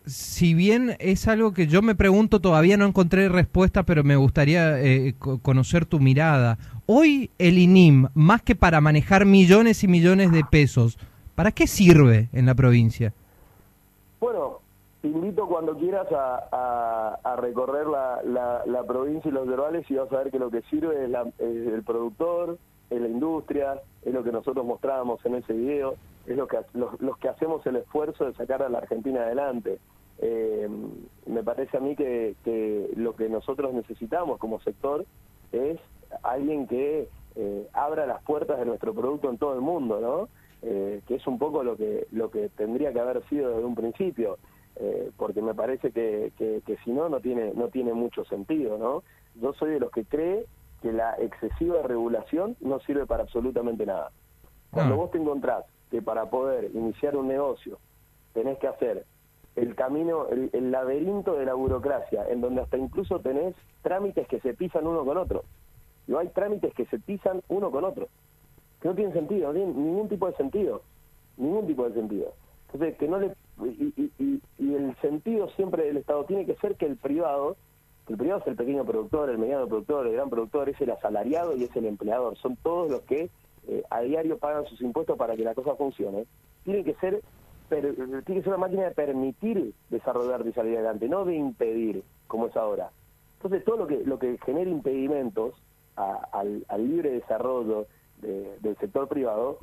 si 0.06 0.56
bien 0.56 0.96
es 0.98 1.28
algo 1.28 1.54
que 1.54 1.68
yo 1.68 1.84
me 1.84 1.94
pregunto, 1.94 2.40
todavía 2.40 2.76
no 2.76 2.86
encontré 2.86 3.30
respuesta, 3.30 3.84
pero 3.84 4.04
me 4.04 4.16
gustaría 4.16 4.82
eh, 4.82 5.14
conocer 5.44 5.86
tu 5.86 6.00
mirada. 6.00 6.58
Hoy 6.88 7.30
el 7.38 7.60
INIM, 7.60 8.08
más 8.16 8.42
que 8.42 8.56
para 8.56 8.82
manejar 8.82 9.26
millones 9.26 9.84
y 9.84 9.88
millones 9.88 10.32
de 10.32 10.44
pesos, 10.44 10.98
¿para 11.36 11.52
qué 11.52 11.68
sirve 11.68 12.30
en 12.34 12.48
la 12.48 12.56
provincia? 12.56 13.14
Bueno, 14.22 14.60
te 15.02 15.08
invito 15.08 15.48
cuando 15.48 15.76
quieras 15.76 16.08
a, 16.12 17.36
recorrer 17.38 17.88
la, 17.88 18.84
provincia 18.88 19.30
y 19.30 19.32
los 19.32 19.48
verbales 19.48 19.90
y 19.90 19.96
vas 19.96 20.12
a 20.14 20.18
ver 20.18 20.30
que 20.30 20.38
lo 20.38 20.52
que 20.52 20.62
sirve 20.70 21.06
es, 21.06 21.14
el 21.40 21.82
productor, 21.84 22.60
es 22.92 23.02
la 23.02 23.08
industria, 23.08 23.82
es 24.04 24.14
lo 24.14 24.24
que 24.24 24.32
nosotros 24.32 24.64
mostrábamos 24.64 25.26
en 25.26 25.36
ese 25.36 25.54
video, 25.54 25.96
es 26.28 26.38
lo 26.38 26.48
que 26.48 26.60
los, 26.76 27.18
que 27.18 27.30
hacemos 27.30 27.66
el 27.66 27.78
esfuerzo 27.78 28.26
de 28.26 28.34
sacar 28.36 28.62
a 28.62 28.70
la 28.70 28.78
Argentina 28.78 29.22
adelante. 29.22 29.80
Eh, 30.20 30.70
me 31.26 31.42
parece 31.42 31.78
a 31.78 31.80
mí 31.80 31.96
que, 31.96 32.36
lo 32.96 33.16
que 33.16 33.28
nosotros 33.28 33.74
necesitamos 33.74 34.38
como 34.38 34.60
sector 34.60 35.04
es 35.52 35.80
alguien 36.22 36.68
que 36.68 37.10
eh, 37.38 37.68
abra 37.74 38.06
las 38.06 38.22
puertas 38.22 38.60
de 38.60 38.68
nuestro 38.68 38.94
producto 38.94 39.32
en 39.32 39.40
todo 39.40 39.56
el 39.56 39.62
mundo, 39.62 40.00
¿no? 40.00 40.41
Eh, 40.64 41.02
que 41.08 41.16
es 41.16 41.26
un 41.26 41.40
poco 41.40 41.64
lo 41.64 41.76
que 41.76 42.06
lo 42.12 42.30
que 42.30 42.50
tendría 42.50 42.94
que 42.94 43.00
haber 43.00 43.28
sido 43.30 43.50
desde 43.50 43.66
un 43.66 43.74
principio 43.74 44.38
eh, 44.76 45.10
porque 45.18 45.42
me 45.42 45.56
parece 45.56 45.92
que, 45.92 46.32
que, 46.38 46.78
si 46.84 46.92
no 46.92 47.10
no 47.10 47.20
tiene 47.20 47.52
no 47.56 47.70
tiene 47.70 47.94
mucho 47.94 48.24
sentido 48.26 48.78
no 48.78 49.02
yo 49.42 49.54
soy 49.54 49.72
de 49.72 49.80
los 49.80 49.90
que 49.90 50.06
cree 50.06 50.46
que 50.84 50.92
la 50.92 51.16
excesiva 51.16 51.82
regulación 51.82 52.58
no 52.60 52.80
sirve 52.82 53.08
para 53.08 53.24
absolutamente 53.24 53.88
nada 53.88 54.12
cuando 54.70 54.94
ah. 54.94 54.98
vos 54.98 55.10
te 55.10 55.18
encontrás 55.18 55.66
que 55.90 56.04
para 56.04 56.30
poder 56.30 56.70
iniciar 56.76 57.18
un 57.18 57.28
negocio 57.28 57.80
tenés 58.34 58.60
que 58.60 58.68
hacer 58.68 59.06
el 59.56 59.74
camino, 59.74 60.28
el, 60.28 60.52
el, 60.54 60.72
laberinto 60.72 61.34
de 61.34 61.44
la 61.44 61.56
burocracia, 61.56 62.26
en 62.30 62.40
donde 62.40 62.62
hasta 62.62 62.78
incluso 62.78 63.20
tenés 63.20 63.54
trámites 63.82 64.26
que 64.30 64.40
se 64.40 64.54
pisan 64.54 64.88
uno 64.88 65.04
con 65.04 65.18
otro. 65.18 65.44
No 66.08 66.20
hay 66.20 66.30
trámites 66.30 66.74
que 66.74 66.86
se 66.86 67.00
pisan 67.00 67.42
uno 67.50 67.70
con 67.70 67.84
otro 67.84 68.08
que 68.82 68.88
no 68.88 68.96
tiene 68.96 69.14
sentido, 69.14 69.48
no 69.48 69.54
tiene 69.54 69.74
ningún 69.74 70.10
tipo 70.10 70.28
de 70.28 70.36
sentido, 70.36 70.82
ningún 71.38 71.68
tipo 71.68 71.88
de 71.88 71.94
sentido. 71.94 72.34
Entonces, 72.68 72.98
que 72.98 73.08
no 73.08 73.20
le... 73.20 73.36
Y, 73.64 74.12
el 74.60 74.96
sentido 75.02 75.50
siempre 75.50 75.84
del 75.84 75.98
Estado 75.98 76.24
tiene 76.24 76.46
que 76.46 76.56
ser 76.56 76.76
que 76.76 76.86
el 76.86 76.96
privado, 76.96 77.58
el 78.08 78.18
privado 78.18 78.40
es 78.42 78.48
el 78.48 78.56
pequeño 78.56 78.86
productor, 78.86 79.30
el 79.30 79.38
mediano 79.38 79.68
productor, 79.68 80.08
el 80.08 80.14
gran 80.14 80.30
productor, 80.30 80.70
es 80.70 80.80
el 80.80 80.92
asalariado 80.92 81.56
y 81.56 81.66
es 81.66 81.76
el 81.76 81.86
empleador, 81.86 82.38
son 82.38 82.56
todos 82.56 82.90
los 82.90 83.02
que 83.02 83.30
eh, 83.68 83.84
a 83.90 84.02
diario 84.02 84.38
pagan 84.38 84.66
sus 84.66 84.82
impuestos 84.82 85.18
para 85.18 85.36
que 85.36 85.44
la 85.44 85.54
cosa 85.54 85.76
funcione. 85.76 86.26
Tiene 86.64 86.84
que 86.84 86.96
ser 86.96 87.22
tiene 87.70 88.22
que 88.26 88.42
ser 88.42 88.50
una 88.50 88.58
máquina 88.58 88.84
de 88.84 88.92
permitir 88.92 89.74
desarrollar 89.90 90.46
y 90.46 90.52
salir 90.52 90.76
adelante, 90.76 91.08
no 91.08 91.24
de 91.24 91.36
impedir, 91.36 92.04
como 92.28 92.48
es 92.48 92.58
ahora. 92.58 92.90
Entonces 93.38 93.64
todo 93.64 93.78
lo 93.78 93.88
que, 93.88 94.04
lo 94.04 94.20
que 94.20 94.38
genera 94.46 94.70
impedimentos 94.70 95.54
al, 95.96 96.66
libre 96.78 97.12
desarrollo 97.12 97.88
del 98.22 98.78
sector 98.78 99.08
privado, 99.08 99.60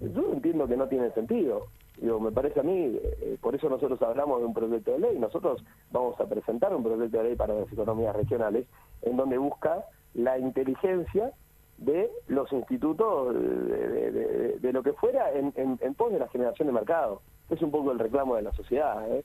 yo 0.00 0.32
entiendo 0.32 0.66
que 0.66 0.76
no 0.76 0.88
tiene 0.88 1.10
sentido. 1.12 1.66
Digo, 1.98 2.20
me 2.20 2.30
parece 2.30 2.60
a 2.60 2.62
mí, 2.62 2.98
eh, 3.02 3.38
por 3.40 3.54
eso 3.54 3.70
nosotros 3.70 4.00
hablamos 4.02 4.40
de 4.40 4.46
un 4.46 4.52
proyecto 4.52 4.92
de 4.92 4.98
ley, 4.98 5.18
nosotros 5.18 5.64
vamos 5.90 6.20
a 6.20 6.26
presentar 6.26 6.74
un 6.74 6.82
proyecto 6.82 7.18
de 7.18 7.24
ley 7.24 7.36
para 7.36 7.54
las 7.54 7.72
economías 7.72 8.14
regionales, 8.14 8.66
en 9.02 9.16
donde 9.16 9.38
busca 9.38 9.86
la 10.12 10.38
inteligencia 10.38 11.32
de 11.78 12.10
los 12.28 12.52
institutos 12.52 13.34
de, 13.34 14.70
lo 14.72 14.82
que 14.82 14.92
fuera 14.94 15.32
en, 15.32 15.52
en, 15.56 15.94
pos 15.94 16.12
de 16.12 16.18
la 16.18 16.28
generación 16.28 16.68
de 16.68 16.72
mercado. 16.72 17.22
Es 17.50 17.62
un 17.62 17.70
poco 17.70 17.92
el 17.92 17.98
reclamo 17.98 18.36
de 18.36 18.42
la 18.42 18.52
sociedad. 18.52 19.10
¿eh? 19.10 19.24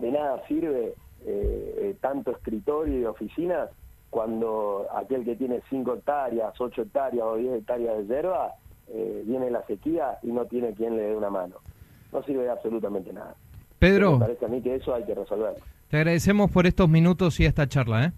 de 0.00 0.10
nada 0.10 0.46
sirve 0.46 0.94
eh, 1.24 1.74
eh, 1.78 1.96
tanto 2.00 2.30
escritorio 2.30 2.98
y 2.98 3.04
oficina 3.04 3.68
cuando 4.10 4.86
aquel 4.94 5.24
que 5.24 5.36
tiene 5.36 5.62
5 5.70 5.94
hectáreas, 5.94 6.60
8 6.60 6.82
hectáreas 6.82 7.24
o 7.24 7.36
10 7.36 7.60
hectáreas 7.60 7.96
de 7.96 8.14
hierba, 8.14 8.54
viene 9.24 9.50
la 9.50 9.64
sequía 9.66 10.18
y 10.22 10.28
no 10.28 10.44
tiene 10.46 10.74
quien 10.74 10.96
le 10.96 11.04
dé 11.04 11.16
una 11.16 11.30
mano. 11.30 11.56
No 12.12 12.22
sirve 12.24 12.42
de 12.42 12.50
absolutamente 12.50 13.12
nada. 13.12 13.36
Pedro. 13.78 14.18
Me 14.18 14.26
parece 14.26 14.44
a 14.44 14.48
mí 14.48 14.60
que 14.60 14.74
eso 14.74 14.94
hay 14.94 15.04
que 15.04 15.14
resolverlo. 15.14 15.60
Te 15.88 15.96
agradecemos 15.96 16.50
por 16.50 16.66
estos 16.66 16.88
minutos 16.88 17.40
y 17.40 17.46
esta 17.46 17.66
charla. 17.68 18.04
¿eh? 18.04 18.12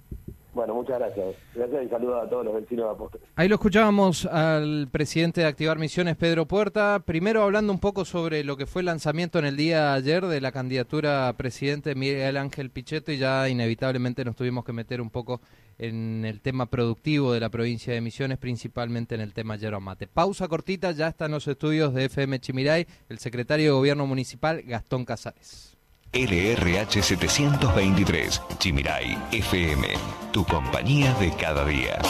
Bueno, 0.54 0.74
muchas 0.74 0.98
gracias. 0.98 1.34
Gracias 1.54 1.84
y 1.84 1.88
saludos 1.88 2.26
a 2.26 2.28
todos 2.28 2.44
los 2.44 2.54
vecinos 2.54 2.86
de 2.86 2.92
Apóstoles. 2.92 3.26
Ahí 3.36 3.48
lo 3.48 3.54
escuchábamos 3.54 4.26
al 4.26 4.88
presidente 4.92 5.40
de 5.40 5.46
Activar 5.46 5.78
Misiones, 5.78 6.16
Pedro 6.16 6.46
Puerta. 6.46 7.02
Primero 7.06 7.42
hablando 7.42 7.72
un 7.72 7.78
poco 7.78 8.04
sobre 8.04 8.44
lo 8.44 8.58
que 8.58 8.66
fue 8.66 8.82
el 8.82 8.86
lanzamiento 8.86 9.38
en 9.38 9.46
el 9.46 9.56
día 9.56 9.82
de 9.82 9.96
ayer 9.96 10.26
de 10.26 10.40
la 10.42 10.52
candidatura 10.52 11.28
a 11.28 11.32
presidente 11.32 11.94
Miguel 11.94 12.36
Ángel 12.36 12.70
Pichetto 12.70 13.12
y 13.12 13.18
ya 13.18 13.48
inevitablemente 13.48 14.26
nos 14.26 14.36
tuvimos 14.36 14.64
que 14.64 14.74
meter 14.74 15.00
un 15.00 15.08
poco 15.08 15.40
en 15.78 16.24
el 16.26 16.42
tema 16.42 16.66
productivo 16.66 17.32
de 17.32 17.40
la 17.40 17.48
provincia 17.48 17.94
de 17.94 18.02
Misiones, 18.02 18.36
principalmente 18.36 19.14
en 19.14 19.22
el 19.22 19.32
tema 19.32 19.56
yerba 19.56 19.80
mate. 19.80 20.06
Pausa 20.06 20.48
cortita, 20.48 20.92
ya 20.92 21.08
están 21.08 21.30
los 21.30 21.48
estudios 21.48 21.94
de 21.94 22.04
FM 22.04 22.38
Chimiray, 22.40 22.86
el 23.08 23.18
secretario 23.18 23.66
de 23.66 23.72
Gobierno 23.72 24.06
Municipal, 24.06 24.62
Gastón 24.62 25.06
Casares. 25.06 25.71
LRH 26.14 27.02
723, 27.02 28.42
Chimiray 28.58 29.16
FM, 29.32 29.88
tu 30.30 30.44
compañía 30.44 31.14
de 31.14 31.30
cada 31.30 31.64
día. 31.64 32.02